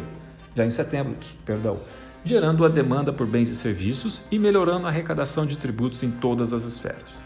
já 0.56 0.66
em 0.66 0.72
setembro, 0.72 1.14
perdão, 1.46 1.78
gerando 2.24 2.64
a 2.64 2.70
demanda 2.70 3.12
por 3.12 3.28
bens 3.28 3.50
e 3.50 3.56
serviços 3.58 4.22
e 4.32 4.40
melhorando 4.40 4.88
a 4.88 4.90
arrecadação 4.90 5.46
de 5.46 5.58
tributos 5.58 6.02
em 6.04 6.10
todas 6.10 6.54
as 6.54 6.64
esferas. 6.64 7.22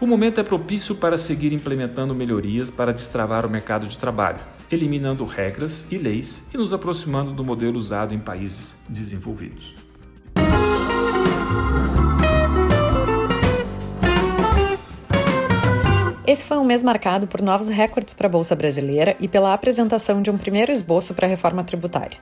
O 0.00 0.08
momento 0.08 0.40
é 0.40 0.42
propício 0.42 0.96
para 0.96 1.16
seguir 1.16 1.52
implementando 1.52 2.12
melhorias 2.12 2.68
para 2.68 2.92
destravar 2.92 3.46
o 3.46 3.48
mercado 3.48 3.86
de 3.86 3.96
trabalho, 3.96 4.40
eliminando 4.72 5.24
regras 5.24 5.86
e 5.88 5.96
leis 5.96 6.48
e 6.52 6.58
nos 6.58 6.72
aproximando 6.72 7.30
do 7.30 7.44
modelo 7.44 7.78
usado 7.78 8.12
em 8.12 8.18
países 8.18 8.74
desenvolvidos. 8.88 9.72
Esse 16.24 16.44
foi 16.44 16.56
um 16.56 16.64
mês 16.64 16.84
marcado 16.84 17.26
por 17.26 17.42
novos 17.42 17.66
recordes 17.66 18.14
para 18.14 18.28
a 18.28 18.30
Bolsa 18.30 18.54
Brasileira 18.54 19.16
e 19.18 19.26
pela 19.26 19.52
apresentação 19.52 20.22
de 20.22 20.30
um 20.30 20.38
primeiro 20.38 20.70
esboço 20.70 21.14
para 21.14 21.26
a 21.26 21.28
reforma 21.28 21.64
tributária. 21.64 22.16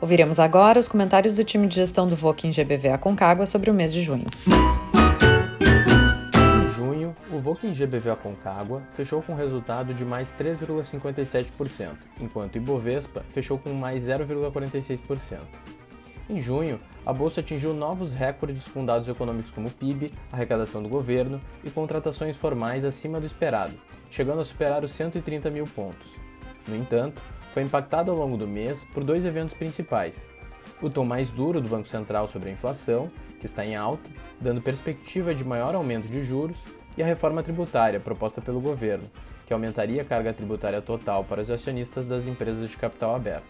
Ouviremos 0.00 0.40
agora 0.40 0.80
os 0.80 0.88
comentários 0.88 1.36
do 1.36 1.44
time 1.44 1.68
de 1.68 1.76
gestão 1.76 2.08
do 2.08 2.16
VOC 2.16 2.48
em 2.48 2.50
GBV 2.50 2.88
Aconcagua 2.88 3.46
sobre 3.46 3.70
o 3.70 3.74
mês 3.74 3.92
de 3.92 4.02
junho. 4.02 4.26
Em 6.66 6.68
junho, 6.70 7.14
o 7.32 7.38
VOC 7.38 7.68
em 7.68 7.72
GBV 7.72 8.10
Aconcagua 8.10 8.82
fechou 8.90 9.22
com 9.22 9.34
resultado 9.34 9.94
de 9.94 10.04
mais 10.04 10.34
3,57%, 10.36 11.90
enquanto 12.20 12.56
o 12.56 12.58
Ibovespa 12.58 13.22
fechou 13.30 13.56
com 13.56 13.72
mais 13.72 14.02
0,46%. 14.02 15.38
Em 16.28 16.40
junho, 16.40 16.80
a 17.04 17.12
bolsa 17.12 17.40
atingiu 17.40 17.74
novos 17.74 18.14
recordes 18.14 18.66
com 18.68 18.84
dados 18.84 19.08
econômicos 19.08 19.50
como 19.50 19.70
PIB, 19.70 20.10
arrecadação 20.32 20.82
do 20.82 20.88
governo 20.88 21.38
e 21.62 21.70
contratações 21.70 22.34
formais 22.34 22.82
acima 22.82 23.20
do 23.20 23.26
esperado, 23.26 23.74
chegando 24.10 24.40
a 24.40 24.44
superar 24.44 24.82
os 24.82 24.90
130 24.92 25.50
mil 25.50 25.66
pontos. 25.66 26.08
No 26.66 26.74
entanto, 26.74 27.20
foi 27.52 27.62
impactado 27.62 28.10
ao 28.10 28.16
longo 28.16 28.38
do 28.38 28.48
mês 28.48 28.82
por 28.94 29.04
dois 29.04 29.26
eventos 29.26 29.54
principais: 29.54 30.16
o 30.80 30.88
tom 30.88 31.04
mais 31.04 31.30
duro 31.30 31.60
do 31.60 31.68
Banco 31.68 31.88
Central 31.88 32.26
sobre 32.26 32.48
a 32.48 32.52
inflação, 32.52 33.10
que 33.38 33.44
está 33.44 33.64
em 33.66 33.76
alta, 33.76 34.08
dando 34.40 34.62
perspectiva 34.62 35.34
de 35.34 35.44
maior 35.44 35.74
aumento 35.74 36.08
de 36.08 36.24
juros, 36.24 36.56
e 36.96 37.02
a 37.02 37.06
reforma 37.06 37.42
tributária 37.42 38.00
proposta 38.00 38.40
pelo 38.40 38.62
governo, 38.62 39.10
que 39.46 39.52
aumentaria 39.52 40.00
a 40.00 40.04
carga 40.06 40.32
tributária 40.32 40.80
total 40.80 41.22
para 41.22 41.42
os 41.42 41.50
acionistas 41.50 42.06
das 42.06 42.26
empresas 42.26 42.70
de 42.70 42.78
capital 42.78 43.14
aberto. 43.14 43.44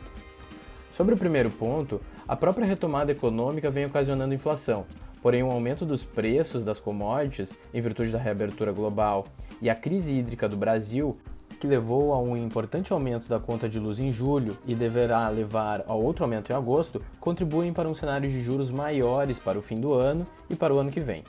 Sobre 0.97 1.15
o 1.15 1.19
primeiro 1.19 1.51
ponto, 1.51 2.01
a 2.27 2.35
própria 2.35 2.67
retomada 2.67 3.13
econômica 3.13 3.71
vem 3.71 3.85
ocasionando 3.85 4.33
inflação, 4.33 4.87
porém 5.21 5.43
o 5.43 5.51
aumento 5.51 5.85
dos 5.85 6.05
preços 6.05 6.65
das 6.65 6.81
commodities, 6.81 7.53
em 7.73 7.81
virtude 7.81 8.11
da 8.11 8.19
reabertura 8.19 8.73
global, 8.73 9.27
e 9.61 9.69
a 9.69 9.75
crise 9.75 10.13
hídrica 10.13 10.49
do 10.49 10.57
Brasil, 10.57 11.19
que 11.61 11.67
levou 11.67 12.13
a 12.13 12.19
um 12.19 12.37
importante 12.37 12.93
aumento 12.93 13.29
da 13.29 13.39
conta 13.39 13.69
de 13.69 13.79
luz 13.79 14.01
em 14.01 14.11
julho 14.11 14.57
e 14.67 14.75
deverá 14.75 15.29
levar 15.29 15.85
a 15.87 15.95
outro 15.95 16.25
aumento 16.25 16.51
em 16.51 16.55
agosto, 16.55 17.01
contribuem 17.21 17.73
para 17.73 17.89
um 17.89 17.95
cenário 17.95 18.29
de 18.29 18.43
juros 18.43 18.71
maiores 18.71 19.39
para 19.39 19.59
o 19.59 19.63
fim 19.63 19.79
do 19.79 19.93
ano 19.93 20.27
e 20.49 20.57
para 20.57 20.75
o 20.75 20.81
ano 20.81 20.91
que 20.91 21.01
vem. 21.01 21.23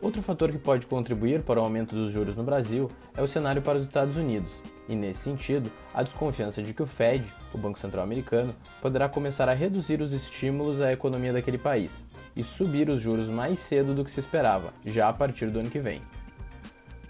Outro 0.00 0.22
fator 0.22 0.52
que 0.52 0.58
pode 0.58 0.86
contribuir 0.86 1.42
para 1.42 1.60
o 1.60 1.64
aumento 1.64 1.96
dos 1.96 2.12
juros 2.12 2.36
no 2.36 2.44
Brasil 2.44 2.88
é 3.16 3.22
o 3.22 3.26
cenário 3.26 3.60
para 3.60 3.78
os 3.78 3.84
Estados 3.84 4.16
Unidos, 4.16 4.52
e 4.88 4.96
nesse 4.96 5.20
sentido, 5.20 5.70
a 5.92 6.02
desconfiança 6.02 6.62
de 6.62 6.72
que 6.72 6.82
o 6.82 6.86
Fed, 6.86 7.32
o 7.52 7.58
Banco 7.58 7.78
Central 7.78 8.02
Americano, 8.02 8.54
poderá 8.80 9.08
começar 9.08 9.48
a 9.48 9.54
reduzir 9.54 10.00
os 10.00 10.12
estímulos 10.12 10.80
à 10.80 10.92
economia 10.92 11.32
daquele 11.32 11.58
país 11.58 12.04
e 12.34 12.42
subir 12.42 12.88
os 12.88 13.00
juros 13.00 13.28
mais 13.28 13.58
cedo 13.58 13.94
do 13.94 14.04
que 14.04 14.10
se 14.10 14.20
esperava, 14.20 14.72
já 14.86 15.08
a 15.08 15.12
partir 15.12 15.50
do 15.50 15.58
ano 15.58 15.70
que 15.70 15.78
vem. 15.78 16.00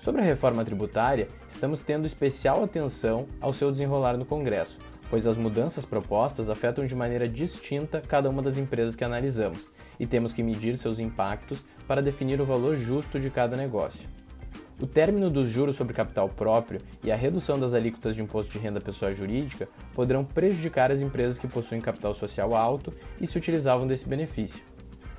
Sobre 0.01 0.21
a 0.21 0.25
reforma 0.25 0.65
tributária, 0.65 1.29
estamos 1.49 1.83
tendo 1.83 2.07
especial 2.07 2.65
atenção 2.65 3.27
ao 3.41 3.53
seu 3.53 3.71
desenrolar 3.71 4.17
no 4.17 4.25
Congresso, 4.25 4.79
pois 5.11 5.27
as 5.27 5.37
mudanças 5.37 5.85
propostas 5.85 6.51
afetam 6.51 6.85
de 6.85 6.95
maneira 6.95 7.29
distinta 7.29 8.01
cada 8.01 8.31
uma 8.31 8.43
das 8.43 8.59
empresas 8.59 8.97
que 8.97 9.05
analisamos 9.05 9.69
e 9.99 10.07
temos 10.07 10.33
que 10.33 10.43
medir 10.43 10.77
seus 10.79 10.99
impactos 10.99 11.65
para 11.87 12.03
definir 12.03 12.41
o 12.41 12.45
valor 12.45 12.77
justo 12.77 13.19
de 13.19 13.31
cada 13.31 13.57
negócio. 13.57 14.09
O 14.81 14.87
término 14.87 15.29
dos 15.29 15.49
juros 15.49 15.75
sobre 15.75 15.93
capital 15.93 16.29
próprio 16.29 16.81
e 17.03 17.11
a 17.11 17.17
redução 17.17 17.59
das 17.59 17.75
alíquotas 17.75 18.15
de 18.15 18.23
imposto 18.23 18.53
de 18.53 18.59
renda 18.59 18.81
pessoa 18.81 19.13
jurídica 19.13 19.69
poderão 19.93 20.25
prejudicar 20.25 20.93
as 20.93 21.01
empresas 21.01 21.37
que 21.37 21.49
possuem 21.49 21.81
capital 21.81 22.15
social 22.15 22.55
alto 22.55 22.93
e 23.21 23.27
se 23.27 23.37
utilizavam 23.37 23.89
desse 23.89 24.09
benefício. 24.09 24.63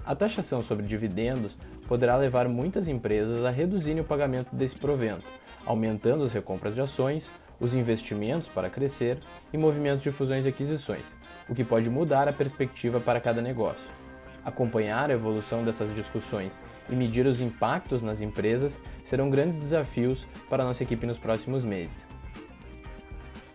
A 0.06 0.16
taxação 0.16 0.62
sobre 0.62 0.86
dividendos 0.86 1.58
poderá 1.90 2.16
levar 2.16 2.48
muitas 2.48 2.88
empresas 2.88 3.44
a 3.44 3.50
reduzirem 3.50 4.00
o 4.02 4.06
pagamento 4.06 4.56
desse 4.56 4.78
provento, 4.78 5.26
aumentando 5.66 6.24
as 6.24 6.32
recompras 6.32 6.74
de 6.74 6.82
ações, 6.82 7.30
os 7.60 7.76
investimentos 7.76 8.48
para 8.48 8.70
crescer 8.70 9.18
e 9.52 9.58
movimentos 9.58 10.04
de 10.04 10.12
fusões 10.12 10.46
e 10.46 10.50
aquisições, 10.50 11.04
o 11.50 11.54
que 11.54 11.66
pode 11.66 11.90
mudar 11.90 12.30
a 12.30 12.34
perspectiva 12.34 13.02
para 13.02 13.20
cada 13.20 13.42
negócio. 13.42 13.86
Acompanhar 14.46 15.12
a 15.12 15.14
evolução 15.14 15.66
dessas 15.66 15.94
discussões 15.94 16.58
e 16.90 16.96
medir 16.96 17.26
os 17.26 17.42
impactos 17.42 18.02
nas 18.02 18.22
empresas 18.22 18.78
serão 19.04 19.30
grandes 19.30 19.60
desafios 19.60 20.26
para 20.50 20.64
nossa 20.64 20.84
equipe 20.84 21.06
nos 21.06 21.18
próximos 21.18 21.64
meses. 21.64 22.08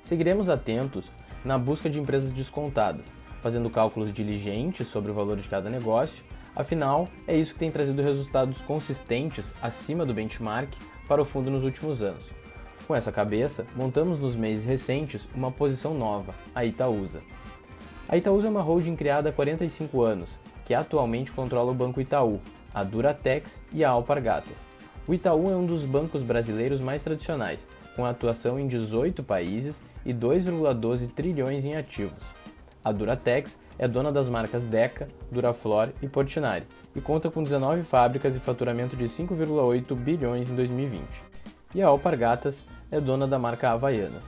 Seguiremos 0.02 0.48
atentos 0.48 1.06
na 1.44 1.58
busca 1.58 1.88
de 1.88 2.00
empresas 2.00 2.32
descontadas, 2.32 3.12
fazendo 3.42 3.70
cálculos 3.70 4.12
diligentes 4.12 4.86
sobre 4.86 5.10
o 5.10 5.14
valor 5.14 5.36
de 5.36 5.48
cada 5.48 5.68
negócio, 5.68 6.22
afinal, 6.56 7.08
é 7.26 7.36
isso 7.36 7.52
que 7.52 7.58
tem 7.58 7.70
trazido 7.70 8.02
resultados 8.02 8.60
consistentes 8.62 9.54
acima 9.60 10.06
do 10.06 10.14
benchmark 10.14 10.70
para 11.06 11.20
o 11.20 11.24
fundo 11.24 11.50
nos 11.50 11.64
últimos 11.64 12.02
anos. 12.02 12.24
Com 12.86 12.94
essa 12.94 13.12
cabeça, 13.12 13.66
montamos 13.74 14.18
nos 14.18 14.36
meses 14.36 14.64
recentes 14.64 15.26
uma 15.34 15.50
posição 15.50 15.94
nova, 15.94 16.34
a 16.54 16.64
Itaúsa. 16.64 17.20
A 18.08 18.16
Itaúsa 18.16 18.46
é 18.46 18.50
uma 18.50 18.60
holding 18.60 18.96
criada 18.96 19.30
há 19.30 19.32
45 19.32 20.02
anos 20.02 20.38
que 20.66 20.74
atualmente 20.74 21.32
controla 21.32 21.72
o 21.72 21.74
Banco 21.74 22.00
Itaú, 22.00 22.40
a 22.74 22.82
Duratex 22.82 23.62
e 23.72 23.84
a 23.84 23.90
Alpargatas. 23.90 24.56
O 25.06 25.14
Itaú 25.14 25.50
é 25.50 25.56
um 25.56 25.64
dos 25.64 25.84
bancos 25.84 26.22
brasileiros 26.22 26.80
mais 26.80 27.04
tradicionais, 27.04 27.66
com 27.94 28.04
atuação 28.04 28.58
em 28.58 28.66
18 28.66 29.22
países 29.22 29.82
e 30.04 30.12
2,12 30.12 31.08
trilhões 31.12 31.64
em 31.64 31.76
ativos. 31.76 32.22
A 32.84 32.90
Duratex 32.90 33.58
é 33.78 33.86
dona 33.86 34.10
das 34.10 34.28
marcas 34.28 34.64
Deca, 34.64 35.08
Duraflor 35.30 35.90
e 36.02 36.08
Portinari 36.08 36.66
e 36.94 37.00
conta 37.00 37.30
com 37.30 37.42
19 37.42 37.82
fábricas 37.82 38.36
e 38.36 38.40
faturamento 38.40 38.96
de 38.96 39.06
5,8 39.06 39.94
bilhões 39.94 40.50
em 40.50 40.54
2020. 40.54 41.04
E 41.74 41.82
a 41.82 41.88
Alpargatas 41.88 42.64
é 42.90 43.00
dona 43.00 43.26
da 43.26 43.38
marca 43.38 43.70
Havaianas. 43.70 44.26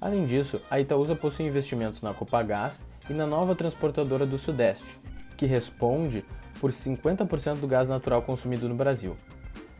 Além 0.00 0.26
disso, 0.26 0.60
a 0.70 0.78
Itaúsa 0.78 1.14
possui 1.14 1.46
investimentos 1.46 2.02
na 2.02 2.12
Copagás 2.12 2.84
e 3.08 3.12
na 3.12 3.26
nova 3.26 3.54
transportadora 3.54 4.26
do 4.26 4.36
Sudeste, 4.36 4.98
que 5.36 5.46
responde 5.46 6.24
por 6.60 6.70
50% 6.70 7.60
do 7.60 7.66
gás 7.66 7.88
natural 7.88 8.22
consumido 8.22 8.68
no 8.68 8.74
Brasil. 8.74 9.16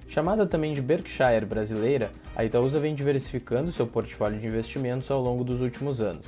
Chamada 0.08 0.46
também 0.46 0.72
de 0.72 0.82
Berkshire 0.82 1.44
brasileira, 1.44 2.12
a 2.36 2.44
Itaúsa 2.44 2.78
vem 2.78 2.94
diversificando 2.94 3.72
seu 3.72 3.86
portfólio 3.86 4.38
de 4.38 4.46
investimentos 4.46 5.10
ao 5.10 5.20
longo 5.20 5.42
dos 5.42 5.60
últimos 5.60 6.00
anos, 6.00 6.26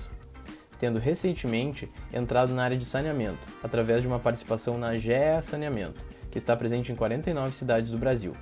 tendo 0.78 0.98
recentemente 0.98 1.88
entrado 2.12 2.54
na 2.54 2.64
área 2.64 2.76
de 2.76 2.85
saneamento, 2.85 3.38
através 3.62 4.02
de 4.02 4.09
uma 4.09 4.18
participação 4.18 4.76
na 4.76 4.96
GEA 4.96 5.40
Saneamento, 5.42 6.00
que 6.30 6.38
está 6.38 6.56
presente 6.56 6.90
em 6.90 6.96
49 6.96 7.54
cidades 7.54 7.90
do 7.90 7.98
Brasil, 7.98 8.32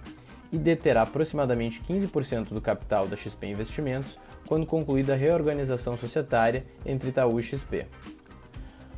e 0.50 0.58
deterá 0.58 1.02
aproximadamente 1.02 1.82
15% 1.82 2.50
do 2.50 2.60
capital 2.60 3.08
da 3.08 3.16
XP 3.16 3.46
Investimentos 3.46 4.18
quando 4.46 4.66
concluída 4.66 5.14
a 5.14 5.16
reorganização 5.16 5.96
societária 5.96 6.64
entre 6.86 7.08
Itaú 7.08 7.38
e 7.40 7.42
XP. 7.42 7.86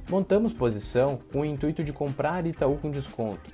Montamos 0.09 0.53
posição 0.53 1.19
com 1.33 1.40
o 1.40 1.45
intuito 1.45 1.83
de 1.83 1.92
comprar 1.92 2.47
Itaú 2.47 2.77
com 2.77 2.92
desconto, 2.92 3.51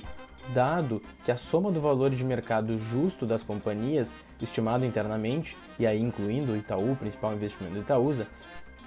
dado 0.53 1.03
que 1.25 1.33
a 1.33 1.37
soma 1.37 1.73
do 1.73 1.81
valor 1.81 2.11
de 2.11 2.23
mercado 2.23 2.77
justo 2.77 3.25
das 3.25 3.43
companhias, 3.43 4.13
estimado 4.39 4.85
internamente, 4.85 5.57
e 5.79 5.87
aí 5.87 5.99
incluindo 5.99 6.53
o 6.53 6.57
Itaú, 6.57 6.95
principal 6.97 7.33
investimento 7.33 7.77
do 7.77 7.81
Itaúsa, 7.81 8.27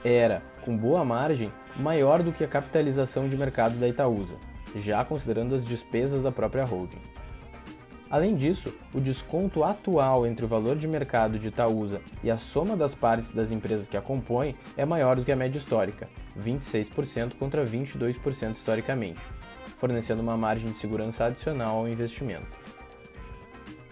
era, 0.03 0.43
com 0.63 0.77
boa 0.77 1.03
margem, 1.03 1.51
maior 1.75 2.21
do 2.21 2.31
que 2.31 2.43
a 2.43 2.47
capitalização 2.47 3.27
de 3.27 3.35
mercado 3.35 3.79
da 3.79 3.87
Itaúsa, 3.87 4.35
já 4.75 5.03
considerando 5.03 5.55
as 5.55 5.65
despesas 5.65 6.21
da 6.21 6.31
própria 6.31 6.65
holding. 6.65 7.14
Além 8.09 8.35
disso, 8.35 8.71
o 8.93 8.99
desconto 8.99 9.63
atual 9.63 10.27
entre 10.27 10.45
o 10.45 10.47
valor 10.47 10.75
de 10.75 10.87
mercado 10.87 11.39
de 11.39 11.47
Itaúsa 11.47 11.99
e 12.23 12.29
a 12.29 12.37
soma 12.37 12.77
das 12.77 12.93
partes 12.93 13.31
das 13.31 13.51
empresas 13.51 13.87
que 13.87 13.97
a 13.97 14.01
compõem 14.01 14.55
é 14.77 14.85
maior 14.85 15.15
do 15.15 15.23
que 15.23 15.31
a 15.31 15.35
média 15.35 15.57
histórica, 15.57 16.07
26% 16.39 17.33
contra 17.39 17.65
22% 17.65 18.53
historicamente, 18.53 19.19
fornecendo 19.75 20.21
uma 20.21 20.37
margem 20.37 20.71
de 20.71 20.77
segurança 20.77 21.25
adicional 21.25 21.77
ao 21.77 21.87
investimento. 21.87 22.45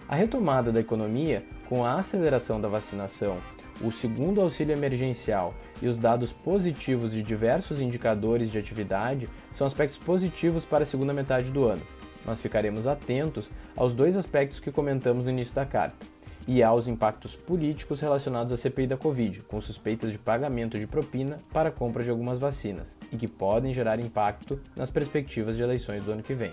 A 0.08 0.14
retomada 0.14 0.70
da 0.70 0.80
economia, 0.80 1.42
com 1.68 1.84
a 1.84 1.98
aceleração 1.98 2.60
da 2.60 2.68
vacinação, 2.68 3.38
o 3.80 3.90
segundo 3.90 4.40
auxílio 4.40 4.72
emergencial 4.72 5.52
e 5.82 5.88
os 5.88 5.98
dados 5.98 6.32
positivos 6.32 7.10
de 7.10 7.20
diversos 7.20 7.80
indicadores 7.80 8.52
de 8.52 8.58
atividade 8.58 9.28
são 9.52 9.66
aspectos 9.66 9.98
positivos 9.98 10.64
para 10.64 10.84
a 10.84 10.86
segunda 10.86 11.12
metade 11.12 11.50
do 11.50 11.64
ano 11.64 11.82
mas 12.24 12.40
ficaremos 12.40 12.86
atentos 12.86 13.50
aos 13.76 13.94
dois 13.94 14.16
aspectos 14.16 14.60
que 14.60 14.72
comentamos 14.72 15.24
no 15.24 15.30
início 15.30 15.54
da 15.54 15.66
carta 15.66 16.06
e 16.46 16.62
aos 16.62 16.88
impactos 16.88 17.34
políticos 17.34 18.00
relacionados 18.00 18.52
à 18.52 18.56
CPI 18.56 18.86
da 18.86 18.96
Covid, 18.96 19.42
com 19.42 19.60
suspeitas 19.60 20.12
de 20.12 20.18
pagamento 20.18 20.78
de 20.78 20.86
propina 20.86 21.38
para 21.52 21.70
a 21.70 21.72
compra 21.72 22.02
de 22.02 22.10
algumas 22.10 22.38
vacinas 22.38 22.96
e 23.10 23.16
que 23.16 23.26
podem 23.26 23.72
gerar 23.72 23.98
impacto 23.98 24.60
nas 24.76 24.90
perspectivas 24.90 25.56
de 25.56 25.62
eleições 25.62 26.04
do 26.04 26.12
ano 26.12 26.22
que 26.22 26.34
vem. 26.34 26.52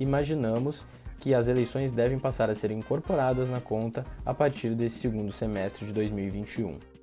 Imaginamos 0.00 0.84
que 1.20 1.34
as 1.34 1.48
eleições 1.48 1.90
devem 1.90 2.18
passar 2.18 2.48
a 2.50 2.54
ser 2.54 2.70
incorporadas 2.70 3.48
na 3.50 3.60
conta 3.60 4.04
a 4.24 4.32
partir 4.32 4.74
desse 4.74 4.98
segundo 4.98 5.32
semestre 5.32 5.86
de 5.86 5.92
2021. 5.92 6.97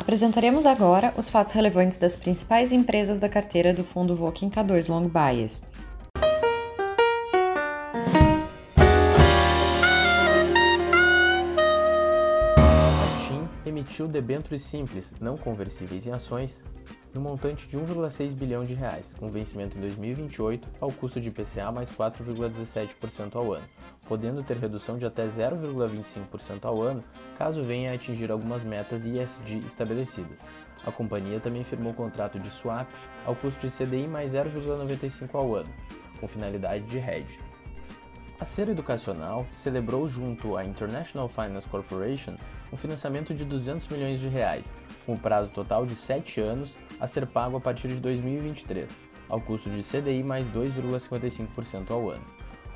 Apresentaremos 0.00 0.64
agora 0.64 1.12
os 1.18 1.28
fatos 1.28 1.52
relevantes 1.52 1.98
das 1.98 2.16
principais 2.16 2.72
empresas 2.72 3.18
da 3.18 3.28
carteira 3.28 3.74
do 3.74 3.84
fundo 3.84 4.16
Voking 4.16 4.48
K2 4.48 4.88
Long 4.88 5.06
Bias. 5.06 5.62
Emitiu 14.00 14.08
debêntures 14.08 14.62
simples, 14.62 15.12
não 15.20 15.36
conversíveis 15.36 16.06
em 16.06 16.12
ações, 16.12 16.62
no 17.12 17.20
montante 17.20 17.68
de 17.68 17.76
1,6 17.76 18.34
bilhão 18.34 18.64
de 18.64 18.72
reais, 18.72 19.12
com 19.18 19.28
vencimento 19.28 19.76
em 19.76 19.80
2028 19.80 20.68
ao 20.80 20.90
custo 20.90 21.20
de 21.20 21.28
IPCA 21.28 21.70
mais 21.70 21.90
4,17% 21.90 23.36
ao 23.36 23.52
ano, 23.52 23.64
podendo 24.06 24.42
ter 24.42 24.56
redução 24.56 24.96
de 24.96 25.04
até 25.04 25.26
0,25% 25.26 26.64
ao 26.64 26.80
ano 26.80 27.04
caso 27.36 27.62
venha 27.62 27.90
a 27.90 27.94
atingir 27.94 28.30
algumas 28.30 28.64
metas 28.64 29.04
ISD 29.04 29.58
estabelecidas. 29.66 30.38
A 30.86 30.90
companhia 30.90 31.40
também 31.40 31.62
firmou 31.62 31.92
contrato 31.92 32.38
de 32.38 32.48
swap 32.48 32.88
ao 33.26 33.36
custo 33.36 33.66
de 33.66 33.72
CDI 33.72 34.06
mais 34.06 34.32
0,95 34.32 35.28
ao 35.34 35.54
ano, 35.56 35.68
com 36.18 36.28
finalidade 36.28 36.84
de 36.84 36.96
hedge. 36.96 37.38
A 38.38 38.46
Ser 38.46 38.70
Educacional 38.70 39.44
celebrou 39.52 40.08
junto 40.08 40.56
à 40.56 40.64
International 40.64 41.28
Finance 41.28 41.68
Corporation 41.68 42.34
um 42.72 42.76
financiamento 42.76 43.34
de 43.34 43.44
200 43.44 43.88
milhões 43.88 44.20
de 44.20 44.28
reais, 44.28 44.64
com 45.06 45.16
prazo 45.16 45.50
total 45.50 45.86
de 45.86 45.94
7 45.94 46.40
anos 46.40 46.70
a 47.00 47.06
ser 47.06 47.26
pago 47.26 47.56
a 47.56 47.60
partir 47.60 47.88
de 47.88 47.96
2023. 47.96 48.88
ao 49.28 49.40
custo 49.40 49.70
de 49.70 49.82
CDI 49.82 50.22
mais 50.24 50.44
2,55% 50.48 51.90
ao 51.90 52.10
ano. 52.10 52.24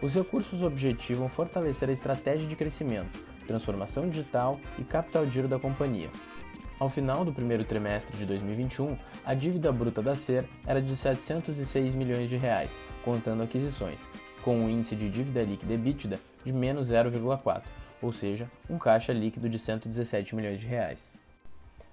Os 0.01 0.15
recursos 0.15 0.63
objetivam 0.63 1.29
fortalecer 1.29 1.89
a 1.89 1.93
estratégia 1.93 2.47
de 2.47 2.55
crescimento, 2.55 3.11
transformação 3.47 4.09
digital 4.09 4.61
e 4.79 4.85
capital 4.85 5.27
giro 5.27 5.49
da 5.49 5.59
companhia. 5.59 6.09
Ao 6.79 6.89
final 6.89 7.25
do 7.25 7.33
primeiro 7.33 7.65
trimestre 7.65 8.17
de 8.17 8.27
2021, 8.27 8.97
a 9.25 9.35
dívida 9.35 9.73
bruta 9.73 10.03
da 10.03 10.15
SER 10.15 10.45
era 10.67 10.81
de 10.81 10.95
706 10.95 11.95
milhões 11.95 12.29
de 12.29 12.37
reais, 12.37 12.71
contando 13.05 13.43
aquisições, 13.43 13.99
com 14.43 14.57
um 14.59 14.69
índice 14.69 14.95
de 14.95 15.09
dívida 15.09 15.43
líquida 15.43 15.75
EBITDA 15.75 16.21
de 16.45 16.53
menos 16.53 16.91
0,4, 16.91 17.63
ou 18.05 18.13
seja, 18.13 18.49
um 18.69 18.79
caixa 18.79 19.13
líquido 19.13 19.49
de 19.49 19.59
117 19.59 20.37
milhões 20.37 20.61
de 20.61 20.67
reais. 20.67 21.11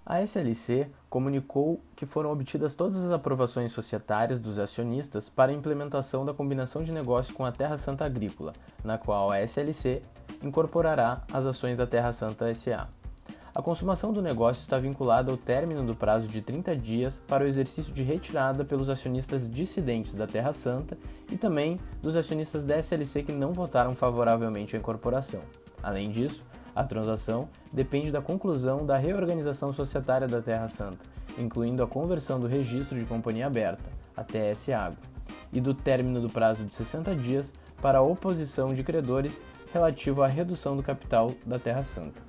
A 0.05 0.21
SLC 0.21 0.87
comunicou 1.09 1.79
que 1.95 2.05
foram 2.05 2.31
obtidas 2.31 2.73
todas 2.73 3.05
as 3.05 3.11
aprovações 3.11 3.71
societárias 3.71 4.39
dos 4.39 4.59
acionistas 4.59 5.29
para 5.29 5.51
a 5.51 5.55
implementação 5.55 6.25
da 6.25 6.33
combinação 6.33 6.83
de 6.83 6.91
negócio 6.91 7.33
com 7.33 7.45
a 7.45 7.51
Terra 7.51 7.77
Santa 7.77 8.03
Agrícola, 8.03 8.51
na 8.83 8.97
qual 8.97 9.31
a 9.31 9.39
SLC 9.41 10.01
incorporará 10.43 11.21
as 11.31 11.45
ações 11.45 11.77
da 11.77 11.87
Terra 11.87 12.11
Santa 12.11 12.53
SA. 12.53 12.89
A 13.53 13.61
consumação 13.61 14.11
do 14.11 14.21
negócio 14.21 14.61
está 14.61 14.79
vinculada 14.79 15.29
ao 15.29 15.37
término 15.37 15.85
do 15.85 15.93
prazo 15.93 16.27
de 16.27 16.41
30 16.41 16.75
dias 16.75 17.21
para 17.27 17.43
o 17.43 17.47
exercício 17.47 17.93
de 17.93 18.01
retirada 18.01 18.63
pelos 18.63 18.89
acionistas 18.89 19.49
dissidentes 19.49 20.15
da 20.15 20.25
Terra 20.25 20.53
Santa 20.53 20.97
e 21.29 21.37
também 21.37 21.79
dos 22.01 22.15
acionistas 22.15 22.63
da 22.63 22.79
SLC 22.79 23.23
que 23.23 23.31
não 23.31 23.51
votaram 23.51 23.93
favoravelmente 23.93 24.75
à 24.75 24.79
incorporação. 24.79 25.41
Além 25.83 26.09
disso, 26.09 26.43
a 26.75 26.83
transação 26.83 27.49
depende 27.71 28.11
da 28.11 28.21
conclusão 28.21 28.85
da 28.85 28.97
reorganização 28.97 29.73
societária 29.73 30.27
da 30.27 30.41
Terra 30.41 30.67
Santa, 30.67 30.99
incluindo 31.37 31.83
a 31.83 31.87
conversão 31.87 32.39
do 32.39 32.47
registro 32.47 32.97
de 32.97 33.05
companhia 33.05 33.47
aberta, 33.47 33.89
a 34.15 34.23
TS 34.23 34.69
Água, 34.69 34.97
e 35.51 35.59
do 35.59 35.73
término 35.73 36.21
do 36.21 36.29
prazo 36.29 36.63
de 36.63 36.73
60 36.73 37.15
dias 37.15 37.51
para 37.81 37.99
a 37.99 38.01
oposição 38.01 38.73
de 38.73 38.83
credores 38.83 39.41
relativo 39.73 40.21
à 40.21 40.27
redução 40.27 40.75
do 40.75 40.83
capital 40.83 41.31
da 41.45 41.57
Terra 41.57 41.83
Santa. 41.83 42.21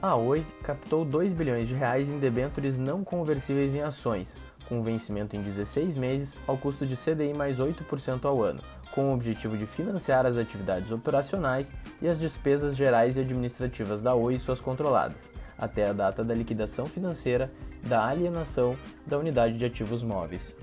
A 0.00 0.14
Oi 0.14 0.46
captou 0.62 1.04
2 1.04 1.32
bilhões 1.32 1.66
de 1.66 1.74
reais 1.74 2.08
em 2.08 2.18
debêntures 2.18 2.78
não 2.78 3.02
conversíveis 3.02 3.74
em 3.74 3.80
ações, 3.80 4.36
com 4.68 4.82
vencimento 4.82 5.34
em 5.34 5.42
16 5.42 5.96
meses 5.96 6.36
ao 6.46 6.56
custo 6.56 6.86
de 6.86 6.96
CDI 6.96 7.34
mais 7.34 7.58
8% 7.58 8.24
ao 8.24 8.42
ano, 8.42 8.60
com 8.94 9.10
o 9.10 9.14
objetivo 9.14 9.56
de 9.56 9.66
financiar 9.66 10.26
as 10.26 10.36
atividades 10.36 10.90
operacionais 10.90 11.72
e 12.00 12.08
as 12.08 12.18
despesas 12.18 12.76
gerais 12.76 13.16
e 13.16 13.20
administrativas 13.20 14.00
da 14.00 14.14
Oi 14.14 14.34
e 14.34 14.38
suas 14.38 14.60
controladas, 14.60 15.30
até 15.56 15.88
a 15.88 15.92
data 15.92 16.24
da 16.24 16.34
liquidação 16.34 16.86
financeira 16.86 17.50
da 17.86 18.06
alienação 18.06 18.76
da 19.06 19.18
unidade 19.18 19.56
de 19.56 19.66
ativos 19.66 20.02
móveis. 20.02 20.54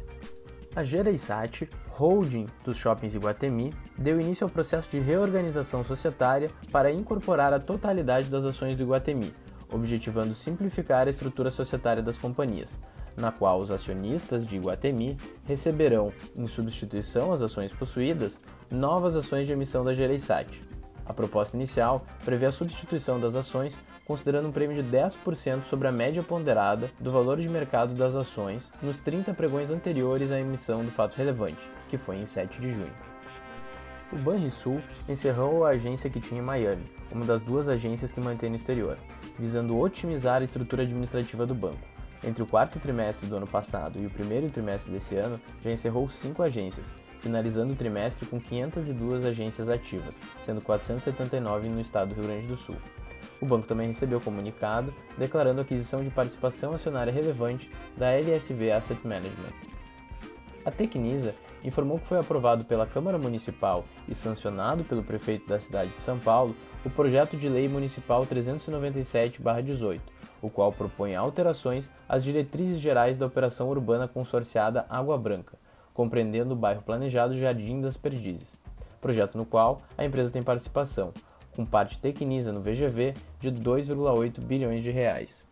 A 0.75 0.83
Gereissat, 0.83 1.69
holding 1.89 2.47
dos 2.63 2.75
shoppings 2.75 3.15
Iguatemi, 3.15 3.73
deu 3.97 4.19
início 4.19 4.43
ao 4.43 4.49
processo 4.49 4.89
de 4.89 4.99
reorganização 4.99 5.85
societária 5.85 6.49
para 6.71 6.91
incorporar 6.91 7.53
a 7.53 7.59
totalidade 7.59 8.29
das 8.29 8.43
ações 8.43 8.75
do 8.75 8.83
Iguatemi, 8.83 9.33
objetivando 9.71 10.35
simplificar 10.35 11.07
a 11.07 11.09
estrutura 11.09 11.49
societária 11.49 12.03
das 12.03 12.17
companhias, 12.17 12.77
na 13.15 13.32
qual 13.32 13.60
os 13.60 13.71
acionistas 13.71 14.45
de 14.45 14.58
Iguatemi 14.58 15.17
receberão, 15.45 16.12
em 16.36 16.47
substituição 16.47 17.32
às 17.32 17.41
ações 17.41 17.73
possuídas, 17.73 18.39
novas 18.69 19.15
ações 19.15 19.47
de 19.47 19.54
emissão 19.54 19.84
da 19.84 19.93
Gereissat. 19.93 20.62
A 21.06 21.13
proposta 21.13 21.56
inicial 21.56 22.06
prevê 22.23 22.47
a 22.47 22.51
substituição 22.51 23.19
das 23.19 23.36
ações 23.36 23.78
considerando 24.06 24.47
um 24.47 24.51
prêmio 24.51 24.82
de 24.82 24.84
10% 24.84 25.63
sobre 25.63 25.88
a 25.88 25.91
média 25.91 26.21
ponderada 26.21 26.91
do 26.99 27.12
valor 27.12 27.39
de 27.39 27.49
mercado 27.49 27.93
das 27.95 28.15
ações 28.15 28.71
nos 28.82 28.99
30 28.99 29.34
pregões 29.34 29.71
anteriores 29.71 30.32
à 30.32 30.39
emissão 30.39 30.86
do 30.86 30.91
fato 30.91 31.17
relevante, 31.17 31.69
que 31.89 31.97
foi 31.97 32.17
em 32.17 32.25
7 32.25 32.62
de 32.62 32.71
junho. 32.71 32.93
O 34.13 34.17
Banrisul 34.17 34.82
encerrou 35.10 35.65
a 35.65 35.69
agência 35.69 36.10
que 36.10 36.19
tinha 36.19 36.39
em 36.39 36.43
Miami, 36.43 36.86
uma 37.12 37.25
das 37.25 37.41
duas 37.41 37.67
agências 37.67 38.12
que 38.12 38.19
mantém 38.19 38.49
no 38.49 38.56
exterior, 38.56 38.97
visando 39.38 39.80
otimizar 39.80 40.41
a 40.41 40.45
estrutura 40.45 40.84
administrativa 40.84 41.45
do 41.45 41.56
banco. 41.56 41.94
Entre 42.23 42.41
o 42.41 42.47
quarto 42.47 42.80
trimestre 42.80 43.28
do 43.28 43.36
ano 43.36 43.47
passado 43.47 43.99
e 43.99 44.06
o 44.06 44.10
primeiro 44.10 44.49
trimestre 44.49 44.91
desse 44.91 45.15
ano, 45.15 45.39
já 45.63 45.71
encerrou 45.71 46.10
cinco 46.10 46.41
agências, 46.41 46.86
finalizando 47.21 47.73
o 47.73 47.75
trimestre 47.75 48.25
com 48.25 48.39
502 48.39 49.25
agências 49.25 49.69
ativas, 49.69 50.15
sendo 50.43 50.62
479 50.62 51.69
no 51.69 51.82
estado 51.82 52.10
do 52.10 52.15
Rio 52.15 52.25
Grande 52.25 52.47
do 52.47 52.56
Sul. 52.56 52.75
O 53.41 53.45
banco 53.45 53.67
também 53.67 53.88
recebeu 53.88 54.21
comunicado 54.21 54.93
declarando 55.17 55.62
aquisição 55.62 56.04
de 56.04 56.10
participação 56.10 56.73
acionária 56.73 57.12
relevante 57.12 57.69
da 57.97 58.12
LSV 58.12 58.71
Asset 58.71 59.06
Management. 59.06 59.54
A 60.65 60.71
Tecnisa 60.71 61.36
informou 61.63 61.99
que 61.99 62.08
foi 62.08 62.19
aprovado 62.19 62.63
pela 62.63 62.88
Câmara 62.88 63.17
Municipal 63.17 63.86
e 64.08 64.15
sancionado 64.15 64.84
pelo 64.84 65.04
prefeito 65.04 65.47
da 65.47 65.60
cidade 65.60 65.91
de 65.91 66.01
São 66.01 66.17
Paulo 66.17 66.56
o 66.84 66.89
projeto 66.89 67.36
de 67.36 67.49
lei 67.49 67.67
municipal 67.67 68.25
397/18, 68.25 69.99
o 70.45 70.49
qual 70.49 70.71
propõe 70.71 71.15
alterações 71.15 71.89
às 72.08 72.23
diretrizes 72.23 72.79
gerais 72.79 73.17
da 73.17 73.25
operação 73.25 73.67
urbana 73.69 74.08
consorciada 74.08 74.86
Água 74.89 75.17
Branca, 75.17 75.58
compreendendo 75.93 76.53
o 76.53 76.58
bairro 76.58 76.84
planejado 76.84 77.38
Jardim 77.38 77.81
das 77.81 77.97
Perdizes, 77.97 78.55
projeto 79.01 79.38
no 79.38 79.45
qual 79.45 79.81
a 79.97 80.05
empresa 80.05 80.29
tem 80.29 80.43
participação, 80.43 81.12
com 81.55 81.65
parte 81.65 81.97
Tecnisa 81.97 82.51
no 82.51 82.62
VGV 82.62 83.15
de 83.39 83.51
2,8 83.51 84.39
bilhões 84.41 84.84
de 84.84 84.91
reais. 84.91 85.43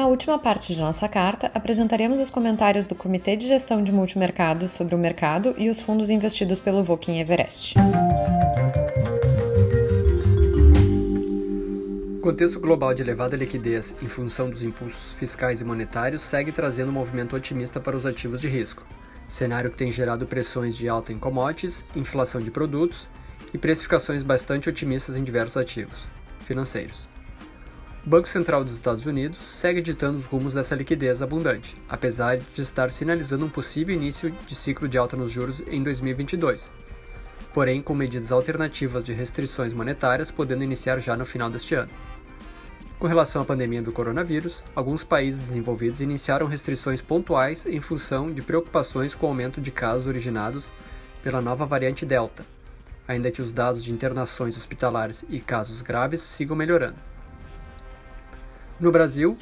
Na 0.00 0.06
última 0.06 0.38
parte 0.38 0.72
de 0.72 0.80
nossa 0.80 1.06
carta, 1.06 1.50
apresentaremos 1.52 2.20
os 2.20 2.30
comentários 2.30 2.86
do 2.86 2.94
Comitê 2.94 3.36
de 3.36 3.46
Gestão 3.46 3.84
de 3.84 3.92
Multimercados 3.92 4.70
sobre 4.70 4.94
o 4.94 4.98
mercado 4.98 5.54
e 5.58 5.68
os 5.68 5.78
fundos 5.78 6.08
investidos 6.08 6.58
pelo 6.58 6.82
Voking 6.82 7.20
Everest. 7.20 7.74
O 12.16 12.20
contexto 12.22 12.58
global 12.58 12.94
de 12.94 13.02
elevada 13.02 13.36
liquidez 13.36 13.94
em 14.00 14.08
função 14.08 14.48
dos 14.48 14.62
impulsos 14.62 15.12
fiscais 15.18 15.60
e 15.60 15.64
monetários 15.66 16.22
segue 16.22 16.50
trazendo 16.50 16.88
um 16.88 16.94
movimento 16.94 17.36
otimista 17.36 17.78
para 17.78 17.94
os 17.94 18.06
ativos 18.06 18.40
de 18.40 18.48
risco, 18.48 18.82
cenário 19.28 19.70
que 19.70 19.76
tem 19.76 19.92
gerado 19.92 20.24
pressões 20.24 20.78
de 20.78 20.88
alta 20.88 21.12
em 21.12 21.18
commodities, 21.18 21.84
inflação 21.94 22.40
de 22.40 22.50
produtos 22.50 23.06
e 23.52 23.58
precificações 23.58 24.22
bastante 24.22 24.66
otimistas 24.66 25.14
em 25.14 25.22
diversos 25.22 25.58
ativos 25.58 26.08
financeiros. 26.40 27.19
O 28.04 28.08
Banco 28.08 28.26
Central 28.26 28.64
dos 28.64 28.72
Estados 28.72 29.04
Unidos 29.04 29.36
segue 29.38 29.82
ditando 29.82 30.16
os 30.16 30.24
rumos 30.24 30.54
dessa 30.54 30.74
liquidez 30.74 31.20
abundante, 31.20 31.76
apesar 31.86 32.38
de 32.38 32.62
estar 32.62 32.90
sinalizando 32.90 33.44
um 33.44 33.50
possível 33.50 33.94
início 33.94 34.34
de 34.46 34.54
ciclo 34.54 34.88
de 34.88 34.96
alta 34.96 35.18
nos 35.18 35.30
juros 35.30 35.62
em 35.68 35.82
2022, 35.82 36.72
porém 37.52 37.82
com 37.82 37.94
medidas 37.94 38.32
alternativas 38.32 39.04
de 39.04 39.12
restrições 39.12 39.74
monetárias 39.74 40.30
podendo 40.30 40.64
iniciar 40.64 40.98
já 40.98 41.14
no 41.14 41.26
final 41.26 41.50
deste 41.50 41.74
ano. 41.74 41.90
Com 42.98 43.06
relação 43.06 43.42
à 43.42 43.44
pandemia 43.44 43.82
do 43.82 43.92
coronavírus, 43.92 44.64
alguns 44.74 45.04
países 45.04 45.38
desenvolvidos 45.38 46.00
iniciaram 46.00 46.46
restrições 46.46 47.02
pontuais 47.02 47.66
em 47.66 47.80
função 47.80 48.32
de 48.32 48.40
preocupações 48.40 49.14
com 49.14 49.26
o 49.26 49.28
aumento 49.28 49.60
de 49.60 49.70
casos 49.70 50.06
originados 50.06 50.72
pela 51.22 51.42
nova 51.42 51.66
variante 51.66 52.06
Delta, 52.06 52.46
ainda 53.06 53.30
que 53.30 53.42
os 53.42 53.52
dados 53.52 53.84
de 53.84 53.92
internações 53.92 54.56
hospitalares 54.56 55.22
e 55.28 55.38
casos 55.38 55.82
graves 55.82 56.22
sigam 56.22 56.56
melhorando. 56.56 57.09
No 58.80 58.90
Brasil, 58.90 59.36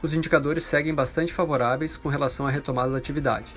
os 0.00 0.14
indicadores 0.14 0.62
seguem 0.62 0.94
bastante 0.94 1.32
favoráveis 1.32 1.96
com 1.96 2.08
relação 2.08 2.46
à 2.46 2.50
retomada 2.50 2.92
da 2.92 2.96
atividade, 2.98 3.52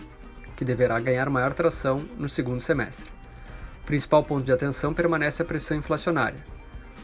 que 0.55 0.65
deverá 0.65 0.99
ganhar 0.99 1.29
maior 1.29 1.53
tração 1.53 2.03
no 2.17 2.27
segundo 2.27 2.59
semestre. 2.59 3.05
O 3.83 3.85
principal 3.85 4.23
ponto 4.23 4.43
de 4.43 4.51
atenção 4.51 4.95
permanece 4.95 5.43
a 5.43 5.45
pressão 5.45 5.77
inflacionária, 5.77 6.39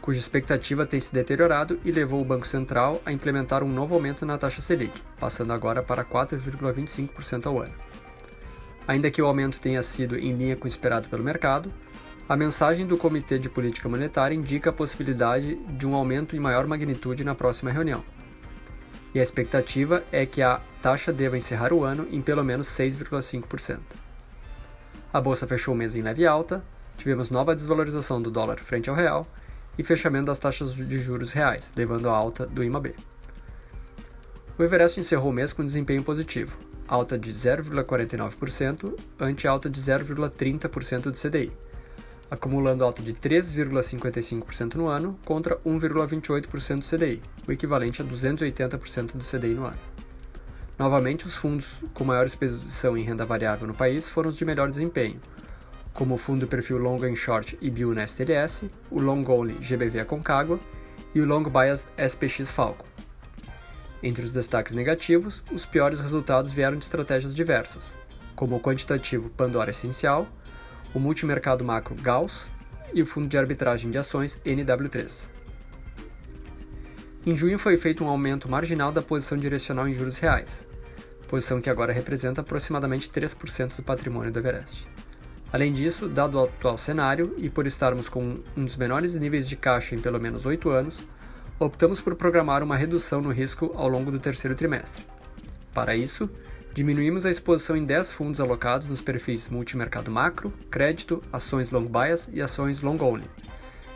cuja 0.02 0.18
expectativa 0.18 0.84
tem 0.84 1.00
se 1.00 1.14
deteriorado 1.14 1.80
e 1.86 1.92
levou 1.92 2.20
o 2.20 2.26
Banco 2.26 2.48
Central 2.48 3.00
a 3.06 3.12
implementar 3.12 3.64
um 3.64 3.72
novo 3.72 3.94
aumento 3.94 4.26
na 4.26 4.36
taxa 4.36 4.64
Selic, 4.64 5.00
passando 5.20 5.54
agora 5.54 5.84
para 5.84 6.04
4,25% 6.04 7.46
ao 7.46 7.62
ano. 7.62 7.74
Ainda 8.88 9.12
que 9.12 9.22
o 9.22 9.28
aumento 9.28 9.60
tenha 9.60 9.84
sido 9.84 10.18
em 10.18 10.36
linha 10.36 10.56
com 10.56 10.66
o 10.66 10.68
esperado 10.68 11.08
pelo 11.08 11.24
mercado, 11.24 11.72
a 12.28 12.36
mensagem 12.36 12.88
do 12.88 12.98
Comitê 12.98 13.38
de 13.38 13.48
Política 13.48 13.88
Monetária 13.88 14.34
indica 14.34 14.72
a 14.72 14.74
possibilidade 14.74 15.56
de 15.78 15.86
um 15.86 15.94
aumento 15.94 16.36
em 16.36 16.40
maior 16.40 16.66
magnitude 16.66 17.24
na 17.24 17.36
próxima 17.36 17.70
reunião 17.70 18.04
e 19.14 19.20
a 19.20 19.24
expectativa 19.24 20.04
é 20.12 20.26
que 20.26 20.42
a 20.42 20.60
taxa 20.82 21.14
deva 21.14 21.38
encerrar 21.38 21.72
o 21.72 21.84
ano 21.84 22.08
em 22.12 22.22
pelo 22.22 22.44
menos 22.44 22.68
6,5%. 22.68 23.80
A 25.14 25.22
bolsa 25.22 25.48
fechou 25.48 25.74
o 25.74 25.78
mês 25.78 25.96
em 25.96 26.02
leve 26.02 26.26
alta, 26.26 26.64
tivemos 26.98 27.30
nova 27.30 27.56
desvalorização 27.56 28.22
do 28.22 28.32
dólar 28.32 28.60
frente 28.60 28.90
ao 28.90 28.96
real 28.96 29.28
e 29.78 29.84
fechamento 29.84 30.26
das 30.26 30.40
taxas 30.40 30.74
de 30.74 31.00
juros 31.00 31.32
reais, 31.32 31.72
levando 31.76 32.10
à 32.10 32.12
alta 32.12 32.46
do 32.48 32.64
IMAB. 32.64 32.96
O 34.58 34.64
Everest 34.64 35.00
encerrou 35.00 35.30
o 35.30 35.34
mês 35.34 35.54
com 35.54 35.66
desempenho 35.66 36.04
positivo, 36.04 36.58
alta 36.88 37.18
de 37.18 37.32
0,49% 37.32 39.00
ante 39.20 39.48
alta 39.48 39.70
de 39.70 39.82
0,30% 39.82 41.02
do 41.04 41.12
CDI, 41.12 41.52
acumulando 42.34 42.84
alta 42.84 43.00
de 43.04 43.14
3,55% 43.14 44.74
no 44.74 44.88
ano 44.88 45.20
contra 45.24 45.56
1,28% 45.58 46.80
do 46.80 46.98
CDI, 46.98 47.22
o 47.48 47.52
equivalente 47.52 48.02
a 48.02 48.06
280% 48.06 49.12
do 49.14 49.24
CDI 49.24 49.54
no 49.54 49.66
ano. 49.66 49.78
Novamente, 50.78 51.28
os 51.28 51.36
fundos 51.36 51.84
com 51.94 52.04
maior 52.04 52.26
exposição 52.26 52.98
em 52.98 53.04
renda 53.04 53.24
variável 53.24 53.68
no 53.68 53.74
país 53.76 54.10
foram 54.10 54.30
os 54.30 54.36
de 54.36 54.44
melhor 54.46 54.68
desempenho, 54.68 55.22
como 55.94 56.16
o 56.16 56.18
fundo 56.18 56.48
perfil 56.48 56.80
Long 56.80 56.98
and 57.04 57.16
Short 57.16 57.56
IBU 57.62 57.94
Nest 57.94 58.20
LS, 58.20 58.68
o 58.90 59.00
Long 59.00 59.24
Only 59.30 59.54
GBV 59.62 60.00
Aconcagua 60.00 60.60
e 61.14 61.22
o 61.22 61.28
Long 61.28 61.44
Bias 61.44 61.88
SPX 62.00 62.52
Falcon. 62.52 62.88
Entre 64.02 64.26
os 64.26 64.34
destaques 64.34 64.74
negativos, 64.74 65.44
os 65.52 65.68
piores 65.68 66.00
resultados 66.00 66.52
vieram 66.52 66.78
de 66.78 66.84
estratégias 66.84 67.36
diversas, 67.36 67.96
como 68.36 68.56
o 68.56 68.60
quantitativo 68.60 69.30
Pandora 69.30 69.70
Essencial, 69.70 70.28
o 70.94 71.00
multimercado 71.00 71.64
macro 71.64 71.96
Gauss 71.96 72.50
e 72.94 73.02
o 73.02 73.06
fundo 73.06 73.28
de 73.28 73.38
arbitragem 73.38 73.90
de 73.90 73.98
ações 73.98 74.40
NW3. 74.46 75.30
Em 77.26 77.36
junho 77.36 77.58
foi 77.58 77.78
feito 77.78 78.04
um 78.04 78.08
aumento 78.08 78.50
marginal 78.50 78.92
da 78.92 79.02
posição 79.02 79.38
direcional 79.38 79.88
em 79.88 79.94
juros 79.94 80.20
reais, 80.20 80.68
posição 81.28 81.62
que 81.62 81.70
agora 81.70 81.94
representa 81.94 82.42
aproximadamente 82.42 83.10
3% 83.10 83.78
do 83.78 83.84
patrimônio 83.84 84.32
do 84.32 84.40
Everest. 84.40 84.88
Além 85.52 85.72
disso, 85.72 86.10
dado 86.10 86.38
o 86.38 86.44
atual 86.44 86.78
cenário 86.78 87.36
e 87.38 87.50
por 87.50 87.66
estarmos 87.66 88.10
com 88.10 88.40
um 88.58 88.66
dos 88.66 88.76
menores 88.76 89.16
níveis 89.16 89.48
de 89.48 89.56
caixa 89.56 89.96
em 89.96 90.00
pelo 90.00 90.20
menos 90.20 90.46
8 90.46 90.70
anos, 90.70 91.08
optamos 91.60 92.02
por 92.02 92.16
programar 92.16 92.64
uma 92.64 92.76
redução 92.76 93.22
no 93.22 93.32
risco 93.32 93.72
ao 93.76 93.88
longo 93.88 94.12
do 94.12 94.20
terceiro 94.20 94.56
trimestre. 94.56 95.06
Para 95.74 95.96
isso, 95.96 96.30
diminuímos 96.74 97.24
a 97.26 97.30
exposição 97.30 97.78
em 97.78 97.86
10 97.86 98.12
fundos 98.14 98.40
alocados 98.40 98.90
nos 98.90 99.00
perfis 99.00 99.48
multimercado 99.48 100.10
macro, 100.10 100.52
crédito, 100.72 101.22
ações 101.32 101.70
long 101.70 101.86
bias 101.86 102.30
e 102.34 102.42
ações 102.42 102.82
long 102.82 102.98
only, 103.00 103.30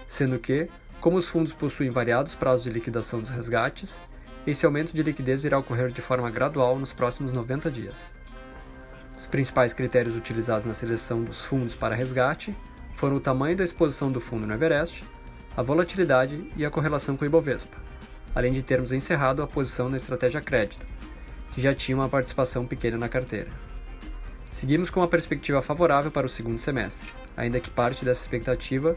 sendo 0.08 0.38
que, 0.38 0.70
como 1.02 1.18
os 1.18 1.28
fundos 1.28 1.54
possuem 1.54 1.90
variados 1.90 2.36
prazos 2.36 2.66
de 2.66 2.70
liquidação 2.70 3.20
dos 3.20 3.32
resgates, 3.32 4.00
esse 4.46 4.66
aumento 4.66 4.94
de 4.94 5.02
liquidez 5.02 5.44
irá 5.44 5.58
ocorrer 5.58 5.92
de 5.92 6.02
forma 6.02 6.30
gradual 6.30 6.78
nos 6.78 6.94
próximos 6.94 7.32
90 7.32 7.72
dias. 7.72 8.14
Os 9.18 9.26
principais 9.26 9.74
critérios 9.74 10.16
utilizados 10.16 10.68
na 10.68 10.76
seleção 10.76 11.24
dos 11.24 11.44
fundos 11.44 11.76
para 11.76 11.96
resgate 11.96 12.56
foram 12.94 13.16
o 13.16 13.20
tamanho 13.20 13.58
da 13.58 13.64
exposição 13.64 14.12
do 14.12 14.22
fundo 14.22 14.46
no 14.46 14.54
Everest, 14.54 15.04
a 15.56 15.64
volatilidade 15.64 16.52
e 16.56 16.64
a 16.64 16.70
correlação 16.70 17.18
com 17.18 17.26
o 17.26 17.28
Ibovespa, 17.28 17.78
além 18.36 18.54
de 18.54 18.62
termos 18.62 18.92
encerrado 18.92 19.42
a 19.42 19.48
posição 19.48 19.90
na 19.90 19.98
estratégia 19.98 20.40
crédito, 20.40 20.86
que 21.58 21.62
já 21.64 21.74
tinha 21.74 21.98
uma 21.98 22.08
participação 22.08 22.68
pequena 22.68 23.00
na 23.00 23.10
carteira. 23.10 23.50
Seguimos 24.52 24.92
com 24.92 25.00
uma 25.00 25.08
perspectiva 25.08 25.60
favorável 25.60 26.12
para 26.12 26.28
o 26.28 26.30
segundo 26.30 26.60
semestre, 26.60 27.12
ainda 27.36 27.60
que 27.60 27.72
parte 27.72 28.06
dessa 28.06 28.22
expectativa 28.22 28.96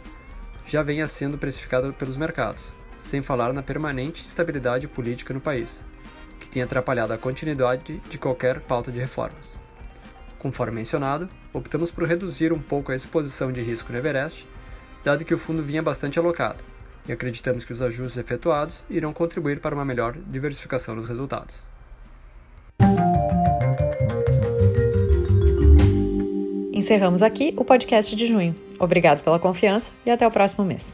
já 0.66 0.82
venha 0.82 1.08
sendo 1.08 1.38
precificada 1.38 1.90
pelos 1.90 2.18
mercados, 2.18 2.74
sem 2.98 3.22
falar 3.22 3.54
na 3.54 3.62
permanente 3.62 4.26
instabilidade 4.26 4.86
política 4.86 5.32
no 5.32 5.40
país, 5.40 5.82
que 6.38 6.50
tem 6.50 6.62
atrapalhado 6.62 7.14
a 7.14 7.16
continuidade 7.16 7.98
de 8.10 8.18
qualquer 8.18 8.60
pauta 8.60 8.92
de 8.92 9.00
reformas. 9.00 9.58
Conforme 10.38 10.74
mencionado, 10.74 11.30
optamos 11.54 11.90
por 11.90 12.06
reduzir 12.06 12.52
um 12.52 12.60
pouco 12.60 12.92
a 12.92 12.94
exposição 12.94 13.50
de 13.50 13.62
risco 13.62 13.90
no 13.90 13.96
Everest, 13.96 14.46
dado 15.02 15.24
que 15.24 15.32
o 15.32 15.38
fundo 15.38 15.62
vinha 15.62 15.82
bastante 15.82 16.18
alocado, 16.18 16.62
e 17.08 17.12
acreditamos 17.12 17.64
que 17.64 17.72
os 17.72 17.80
ajustes 17.80 18.18
efetuados 18.18 18.84
irão 18.90 19.14
contribuir 19.14 19.60
para 19.60 19.74
uma 19.74 19.82
melhor 19.82 20.14
diversificação 20.26 20.94
dos 20.94 21.08
resultados. 21.08 21.69
Encerramos 26.72 27.22
aqui 27.22 27.54
o 27.56 27.64
podcast 27.64 28.16
de 28.16 28.26
junho. 28.26 28.56
Obrigado 28.78 29.22
pela 29.22 29.38
confiança 29.38 29.92
e 30.04 30.10
até 30.10 30.26
o 30.26 30.30
próximo 30.30 30.64
mês. 30.64 30.92